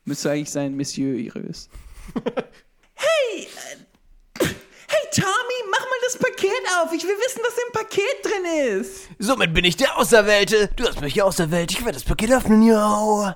Müsste 0.07 0.31
eigentlich 0.31 0.51
sein, 0.51 0.75
Monsieur-irös. 0.77 1.69
hey! 2.95 3.49
äh, 4.41 4.47
Hey, 4.91 5.07
Tommy, 5.15 5.71
mach 5.71 5.81
mal 5.81 6.01
das 6.07 6.17
Paket 6.17 6.51
auf. 6.81 6.91
Ich 6.95 7.03
will 7.05 7.11
wissen, 7.11 7.43
was 7.45 7.59
im 7.67 7.73
Paket 7.73 8.25
drin 8.25 8.81
ist. 8.81 9.09
Somit 9.19 9.53
bin 9.53 9.67
ich 9.67 9.77
der 9.77 9.99
Auserwählte. 9.99 10.71
Du 10.77 10.85
hast 10.89 11.03
mich 11.03 11.23
auserwählt. 11.23 11.71
Ich 11.73 11.81
werde 11.81 11.93
das 11.93 12.05
Paket 12.05 12.33
öffnen, 12.33 12.63
yo. 12.63 13.31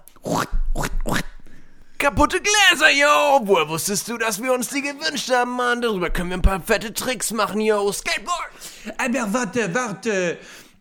Kaputte 2.02 2.40
Gläser, 2.40 2.90
yo. 2.90 3.46
Woher 3.46 3.68
wusstest 3.68 4.08
du, 4.08 4.18
dass 4.18 4.42
wir 4.42 4.52
uns 4.52 4.70
die 4.70 4.82
gewünscht 4.82 5.30
haben, 5.30 5.52
Mann? 5.52 5.80
Darüber 5.80 6.10
können 6.10 6.30
wir 6.30 6.36
ein 6.36 6.42
paar 6.42 6.60
fette 6.60 6.92
Tricks 6.92 7.30
machen, 7.30 7.60
yo. 7.60 7.92
Skateboard. 7.92 8.50
Aber 8.98 9.32
warte, 9.32 9.72
warte. 9.72 10.38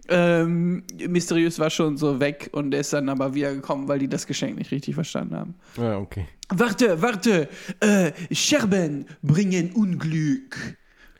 Ähm, 0.10 0.84
mysteriös 1.08 1.60
war 1.60 1.70
schon 1.70 1.96
so 1.96 2.20
weg 2.20 2.50
und 2.54 2.74
er 2.74 2.80
ist 2.80 2.92
dann 2.94 3.08
aber 3.08 3.36
wieder 3.36 3.54
gekommen, 3.54 3.88
weil 3.88 4.00
die 4.00 4.10
das 4.10 4.26
Geschenk 4.26 4.58
nicht 4.58 4.72
richtig 4.72 4.96
verstanden 4.96 5.36
haben. 5.36 5.56
Ja, 5.78 6.00
okay. 6.00 6.28
Warte, 6.50 7.00
warte. 7.04 7.50
Äh, 7.82 8.14
Scherben 8.34 9.06
bringen 9.22 9.74
Unglück. 9.74 10.76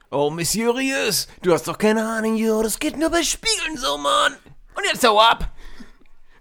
Oh, 0.10 0.32
mysteriös. 0.32 1.28
Du 1.44 1.54
hast 1.54 1.68
doch 1.68 1.78
keine 1.78 2.04
Ahnung, 2.04 2.38
yo. 2.38 2.64
Das 2.64 2.80
geht 2.80 2.98
nur 2.98 3.12
bei 3.12 3.22
Spiegeln 3.22 3.78
so, 3.78 4.00
Mann. 4.00 4.34
Und 4.74 4.84
jetzt 4.92 5.08
hau 5.08 5.22
ab. 5.22 5.52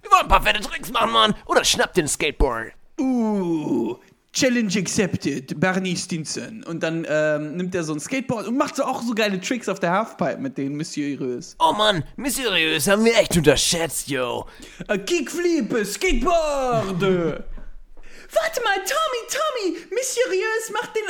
Wir 0.01 0.11
wollen 0.11 0.23
ein 0.23 0.29
paar 0.29 0.43
fette 0.43 0.63
Tricks 0.63 0.91
machen, 0.91 1.13
Mann. 1.13 1.35
Oder 1.45 1.63
schnapp 1.63 1.93
den 1.93 2.09
Skateboard. 2.09 2.73
Uh, 3.01 3.97
Challenge 4.33 4.79
accepted, 4.79 5.59
Barney 5.59 5.97
Stinson. 5.97 6.63
Und 6.65 6.85
dann 6.85 7.05
ähm, 7.09 7.57
nimmt 7.57 7.75
er 7.75 7.83
so 7.83 7.93
ein 7.93 7.99
Skateboard 7.99 8.47
und 8.47 8.57
macht 8.57 8.77
so 8.77 8.85
auch 8.85 9.03
so 9.03 9.13
geile 9.13 9.41
Tricks 9.41 9.69
auf 9.69 9.81
der 9.81 9.91
Halfpipe 9.91 10.39
mit 10.39 10.57
denen 10.57 10.77
Mysteriös. 10.77 11.57
Oh 11.59 11.73
Mann, 11.73 12.05
mysteriös 12.17 12.87
haben 12.87 13.05
wir 13.05 13.19
echt 13.19 13.37
unterschätzt, 13.37 14.09
yo. 14.09 14.47
Äh, 14.87 14.99
Kickflip, 14.99 15.75
Skateboard. 15.85 17.01
Warte 18.33 18.63
mal, 18.63 18.77
Tommy, 18.87 19.23
Tommy, 19.29 19.79
Mysteriös 19.91 20.71
macht 20.73 20.95
den 20.95 21.09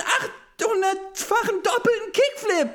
800-fachen 0.66 1.62
doppelten 1.62 2.12
Kickflip. 2.12 2.70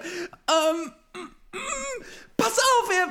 Ähm, 0.47 0.91
mm, 1.15 1.57
mm, 1.57 2.05
pass 2.37 2.59
auf, 2.59 2.89
er, 2.91 3.07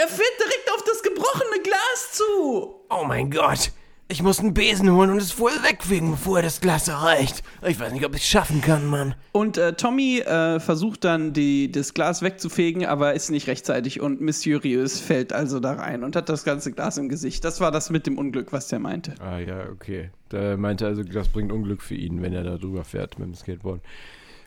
er 0.00 0.08
fährt 0.08 0.40
direkt 0.40 0.72
auf 0.74 0.82
das 0.84 1.02
gebrochene 1.02 1.62
Glas 1.62 2.12
zu. 2.12 2.86
Oh 2.88 3.04
mein 3.04 3.30
Gott. 3.30 3.70
Ich 4.10 4.22
muss 4.22 4.40
einen 4.40 4.54
Besen 4.54 4.90
holen 4.90 5.10
und 5.10 5.18
es 5.18 5.32
voll 5.32 5.52
wegfegen, 5.62 6.12
bevor 6.12 6.38
er 6.38 6.42
das 6.42 6.62
Glas 6.62 6.88
erreicht. 6.88 7.42
Ich 7.66 7.78
weiß 7.78 7.92
nicht, 7.92 8.06
ob 8.06 8.14
ich 8.14 8.22
es 8.22 8.26
schaffen 8.26 8.62
kann, 8.62 8.86
Mann. 8.86 9.14
Und 9.32 9.58
äh, 9.58 9.74
Tommy 9.74 10.20
äh, 10.20 10.60
versucht 10.60 11.04
dann, 11.04 11.34
die, 11.34 11.70
das 11.70 11.92
Glas 11.92 12.22
wegzufegen, 12.22 12.86
aber 12.86 13.12
ist 13.12 13.30
nicht 13.30 13.48
rechtzeitig. 13.48 14.00
Und 14.00 14.22
Mysteriös 14.22 14.98
fällt 14.98 15.34
also 15.34 15.60
da 15.60 15.72
rein 15.72 16.04
und 16.04 16.16
hat 16.16 16.30
das 16.30 16.44
ganze 16.44 16.72
Glas 16.72 16.96
im 16.96 17.10
Gesicht. 17.10 17.44
Das 17.44 17.60
war 17.60 17.70
das 17.70 17.90
mit 17.90 18.06
dem 18.06 18.16
Unglück, 18.16 18.50
was 18.50 18.68
der 18.68 18.78
meinte. 18.78 19.14
Ah 19.20 19.40
ja, 19.40 19.68
okay. 19.70 20.08
Da 20.30 20.56
meinte 20.56 20.86
also, 20.86 21.02
das 21.02 21.28
bringt 21.28 21.52
Unglück 21.52 21.82
für 21.82 21.94
ihn, 21.94 22.22
wenn 22.22 22.32
er 22.32 22.44
da 22.44 22.56
drüber 22.56 22.84
fährt 22.84 23.18
mit 23.18 23.28
dem 23.28 23.34
Skateboard. 23.34 23.82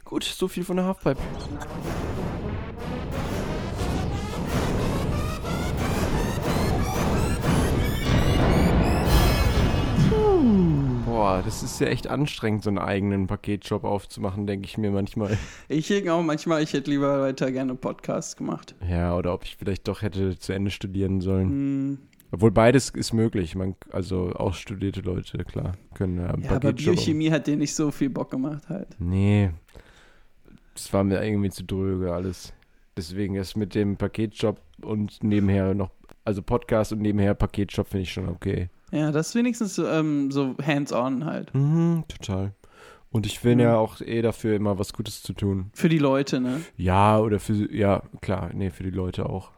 Gut, 0.05 0.23
so 0.23 0.47
viel 0.47 0.63
von 0.63 0.77
der 0.77 0.87
Halfpipe. 0.87 1.21
Boah, 11.21 11.43
das 11.45 11.61
ist 11.61 11.79
ja 11.79 11.85
echt 11.85 12.07
anstrengend, 12.07 12.63
so 12.63 12.71
einen 12.71 12.79
eigenen 12.79 13.27
Paketjob 13.27 13.83
aufzumachen, 13.83 14.47
denke 14.47 14.65
ich 14.65 14.79
mir 14.79 14.89
manchmal. 14.89 15.37
Ich 15.69 15.87
denke 15.87 16.11
auch 16.11 16.23
manchmal, 16.23 16.63
ich 16.63 16.73
hätte 16.73 16.89
lieber 16.89 17.21
weiter 17.21 17.51
gerne 17.51 17.75
Podcasts 17.75 18.35
gemacht. 18.35 18.73
Ja, 18.89 19.15
oder 19.15 19.35
ob 19.35 19.43
ich 19.43 19.55
vielleicht 19.55 19.87
doch 19.87 20.01
hätte 20.01 20.39
zu 20.39 20.51
Ende 20.51 20.71
studieren 20.71 21.21
sollen. 21.21 21.99
Obwohl 22.31 22.49
beides 22.49 22.89
ist 22.89 23.13
möglich. 23.13 23.53
Man, 23.53 23.75
also 23.91 24.31
auch 24.33 24.55
studierte 24.55 25.01
Leute, 25.01 25.37
klar, 25.45 25.73
können 25.93 26.17
ja 26.17 26.35
Ja, 26.39 26.55
aber. 26.55 26.73
Biochemie 26.73 27.29
hat 27.29 27.45
dir 27.45 27.55
nicht 27.55 27.75
so 27.75 27.91
viel 27.91 28.09
Bock 28.09 28.31
gemacht 28.31 28.67
halt. 28.67 28.87
Nee, 28.97 29.51
das 30.73 30.91
war 30.91 31.03
mir 31.03 31.23
irgendwie 31.23 31.51
zu 31.51 31.63
dröge 31.63 32.15
alles. 32.15 32.51
Deswegen 32.97 33.35
ist 33.35 33.55
mit 33.55 33.75
dem 33.75 33.95
Paketjob 33.95 34.59
und 34.81 35.23
nebenher 35.23 35.75
noch, 35.75 35.91
also 36.25 36.41
Podcast 36.41 36.93
und 36.93 37.01
nebenher 37.01 37.35
Paketjob 37.35 37.87
finde 37.87 38.01
ich 38.01 38.11
schon 38.11 38.27
okay. 38.27 38.69
Ja, 38.91 39.11
das 39.11 39.29
ist 39.29 39.35
wenigstens 39.35 39.75
so, 39.75 39.87
ähm, 39.87 40.31
so 40.31 40.55
hands-on 40.63 41.25
halt. 41.25 41.53
Mhm, 41.53 42.03
total. 42.07 42.53
Und 43.09 43.25
ich 43.25 43.41
bin 43.41 43.55
Mhm. 43.55 43.63
ja 43.63 43.75
auch 43.77 43.99
eh 44.01 44.21
dafür, 44.21 44.55
immer 44.55 44.77
was 44.79 44.93
Gutes 44.93 45.21
zu 45.23 45.33
tun. 45.33 45.69
Für 45.73 45.89
die 45.89 45.97
Leute, 45.97 46.39
ne? 46.39 46.61
Ja, 46.77 47.19
oder 47.19 47.39
für, 47.39 47.53
ja, 47.73 48.03
klar, 48.21 48.51
nee, 48.53 48.69
für 48.69 48.83
die 48.83 48.89
Leute 48.89 49.27
auch. 49.27 49.51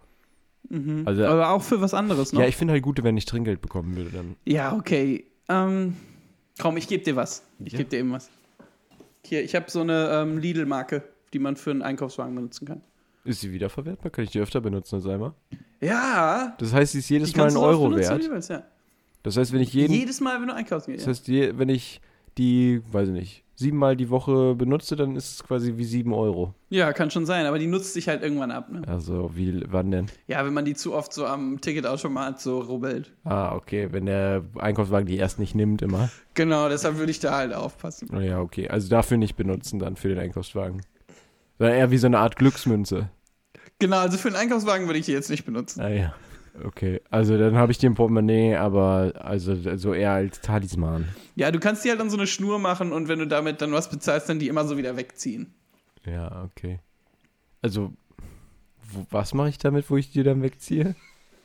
Mhm. 0.69 1.04
Also- 1.06 1.26
aber 1.26 1.50
auch 1.50 1.62
für 1.62 1.82
was 1.82 1.93
anderes 1.93 2.34
noch. 2.34 2.41
Ja, 2.41 2.48
ich 2.48 2.56
finde 2.56 2.74
halt 2.74 2.84
gut, 2.84 3.04
wenn 3.04 3.17
ich 3.17 3.26
Trinkgeld 3.26 3.62
bekommen 3.62 3.96
würde 3.96 4.10
dann. 4.12 4.36
Ja, 4.46 4.74
okay. 4.76 5.26
Ähm, 5.50 5.96
komm, 6.60 6.78
ich 6.78 6.88
gebe 6.88 7.04
dir 7.04 7.15
was. 7.15 7.43
Ich 7.60 7.74
Ja. 7.74 7.80
gebe 7.80 7.89
dir 7.89 8.00
eben 8.00 8.12
was. 8.12 8.30
Hier, 9.26 9.43
ich 9.43 9.56
habe 9.56 9.69
so 9.69 9.82
eine 9.82 10.10
ähm, 10.12 10.38
Lidl-Marke, 10.38 11.04
die 11.34 11.39
man 11.39 11.56
für 11.56 11.72
einen 11.72 11.82
Einkaufswagen 11.82 12.34
benutzen 12.36 12.65
kann. 12.67 12.82
Ist 13.26 13.41
sie 13.41 13.52
wiederverwertbar? 13.54 14.12
Kann 14.12 14.26
ich 14.26 14.32
die 14.32 14.39
öfter 14.39 14.62
benutzen 14.62 14.96
als 14.96 15.06
einmal? 15.06 15.34
Ja. 15.80 16.56
Das 16.58 16.74
heißt, 16.74 16.91
sie 16.93 17.00
ist 17.00 17.10
jedes 17.10 17.36
Mal 17.36 17.48
ein 17.50 17.58
Euro 17.58 17.89
benutzen, 17.89 18.10
wert. 18.19 18.30
willst, 18.32 18.50
ja. 18.50 18.63
Das 19.24 19.38
heißt, 19.38 19.54
wenn 19.54 19.62
ich 19.62 19.74
jeden, 19.74 19.94
Jedes 19.94 20.22
Mal, 20.22 20.40
wenn 20.42 20.48
du 20.48 20.54
einkaufen 20.54 20.92
gehst. 20.92 21.08
das 21.08 21.18
heißt, 21.20 21.28
je, 21.28 21.58
wenn 21.58 21.70
ich 21.70 22.02
die, 22.38 22.82
weiß 22.92 23.08
ich 23.10 23.14
nicht, 23.14 23.44
siebenmal 23.56 23.96
die 23.96 24.10
Woche 24.10 24.56
benutze, 24.56 24.96
dann 24.96 25.16
ist 25.16 25.36
es 25.36 25.44
quasi 25.44 25.78
wie 25.78 25.84
sieben 25.86 26.14
Euro. 26.14 26.54
Ja. 26.70 26.92
kann 26.92 27.12
schon 27.12 27.26
sein, 27.26 27.46
aber 27.46 27.60
die 27.60 27.68
nutzt 27.68 27.94
sich 27.94 28.08
halt 28.10 28.24
irgendwann 28.24 28.52
ab. 28.52 28.72
Ne? 28.72 28.82
Also, 28.88 29.32
wie, 29.36 29.64
wann 29.68 29.92
denn? 29.92 30.08
Ja, 30.28 30.46
wenn 30.46 30.54
man 30.54 30.66
die 30.66 30.74
zu 30.74 30.94
oft 30.94 31.14
so 31.14 31.26
am 31.26 31.62
Ticketautomat 31.62 32.42
so 32.42 32.60
rubbelt. 32.60 33.14
Ah, 33.24 33.56
okay, 33.56 33.90
wenn 33.92 34.06
der 34.08 34.44
Einkaufswagen 34.58 35.08
die 35.08 35.18
erst 35.18 35.40
nicht 35.40 35.56
nimmt 35.56 35.82
immer. 35.82 36.10
Genau, 36.34 36.68
deshalb 36.68 36.98
würde 36.98 37.12
ich 37.12 37.20
da 37.20 37.38
halt 37.38 37.54
aufpassen. 37.54 38.10
Oh 38.14 38.20
ja, 38.20 38.40
okay. 38.40 38.68
Also 38.68 38.90
dafür 38.90 39.18
nicht 39.18 39.36
benutzen 39.36 39.80
dann 39.80 39.96
für 39.96 40.10
den 40.10 40.20
Einkaufswagen. 40.20 40.82
Sondern 41.60 41.78
eher 41.78 41.92
wie 41.92 41.98
so 41.98 42.08
eine 42.08 42.18
Art 42.20 42.36
Glücksmünze. 42.36 43.10
Genau, 43.80 44.00
also 44.00 44.18
für 44.18 44.30
einen 44.30 44.38
Einkaufswagen 44.38 44.88
würde 44.88 45.00
ich 45.00 45.06
die 45.06 45.12
jetzt 45.12 45.30
nicht 45.30 45.46
benutzen. 45.46 45.82
Ah 45.82 45.90
ja. 45.90 46.14
Okay. 46.63 47.02
Also 47.10 47.38
dann 47.38 47.56
habe 47.56 47.72
ich 47.72 47.78
die 47.80 47.86
im 47.88 47.96
Portemonnaie, 47.96 48.56
aber 48.56 49.13
also 49.20 49.56
so 49.78 49.94
eher 49.94 50.12
als 50.12 50.42
Talisman. 50.42 51.08
Ja, 51.36 51.52
du 51.52 51.60
kannst 51.60 51.84
die 51.84 51.89
halt 51.89 52.00
an 52.00 52.10
so 52.10 52.18
eine 52.18 52.28
Schnur 52.28 52.60
machen 52.60 52.92
und 52.92 53.08
wenn 53.08 53.20
du 53.20 53.26
damit 53.28 53.62
dann 53.62 53.72
was 53.72 53.89
bezahlst, 53.89 54.30
dann 54.30 54.39
die 54.39 54.48
immer 54.50 54.66
so 54.66 54.78
wieder 54.78 54.96
wegziehen. 54.96 55.54
Ja, 56.06 56.44
okay. 56.44 56.80
Also, 57.62 57.94
wo, 58.92 59.06
was 59.10 59.34
mache 59.34 59.50
ich 59.50 59.58
damit, 59.58 59.89
wo 59.89 59.98
ich 59.98 60.12
die 60.12 60.22
dann 60.24 60.42
wegziehe? 60.44 60.96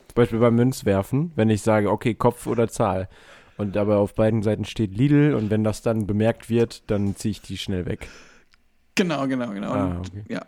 Zum 0.09 0.15
Beispiel 0.15 0.41
beim 0.41 0.57
Münzwerfen, 0.57 1.33
wenn 1.37 1.49
ich 1.49 1.63
sage, 1.63 1.91
okay, 1.91 2.15
Kopf 2.15 2.47
oder 2.47 2.69
Zahl. 2.69 3.09
Und 3.57 3.77
dabei 3.77 3.95
auf 3.95 4.15
beiden 4.15 4.43
Seiten 4.43 4.65
steht 4.65 4.97
Lidl 4.97 5.35
und 5.35 5.51
wenn 5.51 5.65
das 5.65 5.83
dann 5.83 6.07
bemerkt 6.07 6.49
wird, 6.51 6.89
dann 6.91 7.17
ziehe 7.17 7.31
ich 7.33 7.41
die 7.41 7.57
schnell 7.57 7.87
weg. 7.87 8.09
Genau, 8.95 9.27
genau, 9.27 9.51
genau. 9.53 9.73
Ah, 9.73 9.87
Und- 9.97 10.09
okay. 10.09 10.25
Ja. 10.29 10.43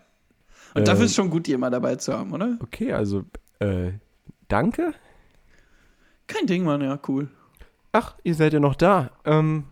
Und 0.74 0.86
dafür 0.86 1.00
Ähm, 1.02 1.06
ist 1.06 1.14
schon 1.16 1.30
gut, 1.30 1.46
die 1.46 1.52
immer 1.52 1.70
dabei 1.70 1.96
zu 1.96 2.12
haben, 2.12 2.32
oder? 2.32 2.56
Okay, 2.60 2.92
also, 2.92 3.24
äh, 3.58 3.92
danke. 4.50 4.92
Kein 6.26 6.46
Ding, 6.46 6.64
Mann, 6.64 6.80
ja, 6.80 6.98
cool. 7.08 7.28
Ach, 7.92 8.14
ihr 8.22 8.34
seid 8.34 8.52
ja 8.52 8.60
noch 8.60 8.76
da. 8.76 9.10
Ähm, 9.24 9.64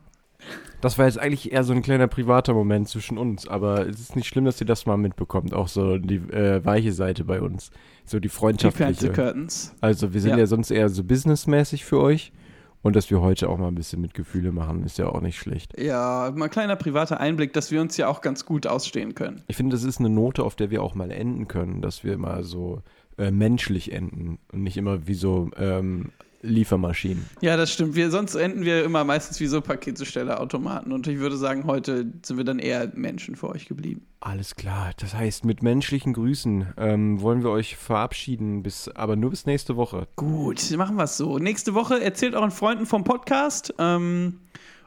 das 0.80 0.98
war 0.98 1.06
jetzt 1.06 1.18
eigentlich 1.18 1.52
eher 1.52 1.64
so 1.64 1.72
ein 1.72 1.82
kleiner 1.82 2.06
privater 2.08 2.52
Moment 2.54 2.88
zwischen 2.88 3.18
uns, 3.18 3.46
aber 3.46 3.86
es 3.86 4.00
ist 4.00 4.16
nicht 4.16 4.26
schlimm, 4.28 4.44
dass 4.44 4.60
ihr 4.60 4.66
das 4.66 4.86
mal 4.86 4.96
mitbekommt. 4.96 5.54
Auch 5.54 5.68
so 5.68 5.98
die 5.98 6.16
äh, 6.16 6.64
weiche 6.64 6.92
Seite 6.92 7.24
bei 7.24 7.40
uns. 7.40 7.70
So 8.04 8.18
die 8.18 8.22
Die 8.22 8.28
freundschaftliche. 8.28 9.12
Curtains. 9.12 9.74
Also 9.80 10.12
wir 10.14 10.20
sind 10.20 10.32
Ja. 10.32 10.38
ja. 10.38 10.46
sonst 10.46 10.70
eher 10.70 10.88
so 10.88 11.04
businessmäßig 11.04 11.84
für 11.84 12.00
euch. 12.00 12.32
Und 12.80 12.94
dass 12.94 13.10
wir 13.10 13.20
heute 13.20 13.48
auch 13.48 13.58
mal 13.58 13.66
ein 13.68 13.74
bisschen 13.74 14.00
mit 14.00 14.14
Gefühle 14.14 14.52
machen, 14.52 14.84
ist 14.84 14.98
ja 14.98 15.08
auch 15.08 15.20
nicht 15.20 15.36
schlecht. 15.36 15.78
Ja, 15.78 16.32
mal 16.34 16.44
ein 16.44 16.50
kleiner 16.50 16.76
privater 16.76 17.18
Einblick, 17.18 17.52
dass 17.52 17.72
wir 17.72 17.80
uns 17.80 17.96
ja 17.96 18.06
auch 18.06 18.20
ganz 18.20 18.46
gut 18.46 18.68
ausstehen 18.68 19.16
können. 19.16 19.42
Ich 19.48 19.56
finde, 19.56 19.74
das 19.74 19.82
ist 19.82 19.98
eine 19.98 20.08
Note, 20.10 20.44
auf 20.44 20.54
der 20.54 20.70
wir 20.70 20.80
auch 20.82 20.94
mal 20.94 21.10
enden 21.10 21.48
können, 21.48 21.82
dass 21.82 22.04
wir 22.04 22.16
mal 22.18 22.44
so 22.44 22.82
äh, 23.18 23.30
menschlich 23.30 23.92
enden 23.92 24.38
und 24.52 24.62
nicht 24.62 24.76
immer 24.76 25.06
wie 25.06 25.14
so 25.14 25.50
ähm, 25.56 26.12
Liefermaschinen. 26.42 27.24
Ja, 27.40 27.56
das 27.56 27.72
stimmt. 27.72 27.96
Wir, 27.96 28.10
sonst 28.10 28.34
enden 28.36 28.64
wir 28.64 28.84
immer 28.84 29.02
meistens 29.04 29.40
wie 29.40 29.46
so 29.46 29.60
Paketzustellerautomaten. 29.60 30.92
Und 30.92 31.06
ich 31.08 31.18
würde 31.18 31.36
sagen, 31.36 31.64
heute 31.64 32.06
sind 32.24 32.36
wir 32.36 32.44
dann 32.44 32.58
eher 32.60 32.90
Menschen 32.94 33.34
für 33.34 33.48
euch 33.48 33.66
geblieben. 33.66 34.06
Alles 34.20 34.54
klar. 34.54 34.92
Das 34.98 35.14
heißt, 35.14 35.44
mit 35.44 35.62
menschlichen 35.62 36.12
Grüßen 36.12 36.74
ähm, 36.76 37.20
wollen 37.20 37.42
wir 37.42 37.50
euch 37.50 37.76
verabschieden, 37.76 38.62
bis, 38.62 38.88
aber 38.88 39.16
nur 39.16 39.30
bis 39.30 39.46
nächste 39.46 39.76
Woche. 39.76 40.06
Gut, 40.16 40.70
machen 40.76 40.96
wir 40.96 41.04
es 41.04 41.16
so. 41.16 41.38
Nächste 41.38 41.74
Woche 41.74 42.00
erzählt 42.00 42.34
euren 42.34 42.52
Freunden 42.52 42.86
vom 42.86 43.02
Podcast. 43.02 43.74
Ähm, 43.78 44.40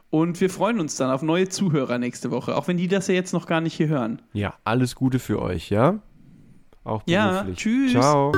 und 0.08 0.40
wir 0.40 0.50
freuen 0.50 0.80
uns 0.80 0.96
dann 0.96 1.10
auf 1.10 1.22
neue 1.22 1.48
Zuhörer 1.48 1.98
nächste 1.98 2.30
Woche, 2.30 2.56
auch 2.56 2.68
wenn 2.68 2.76
die 2.76 2.88
das 2.88 3.08
ja 3.08 3.14
jetzt 3.14 3.32
noch 3.32 3.46
gar 3.46 3.60
nicht 3.60 3.74
hier 3.74 3.88
hören. 3.88 4.20
Ja, 4.32 4.54
alles 4.64 4.94
Gute 4.94 5.18
für 5.18 5.40
euch, 5.40 5.70
ja? 5.70 6.00
Auch 6.84 7.02
Ja, 7.06 7.30
beruflich. 7.42 7.58
tschüss. 7.58 7.92
Ciao. 7.92 8.32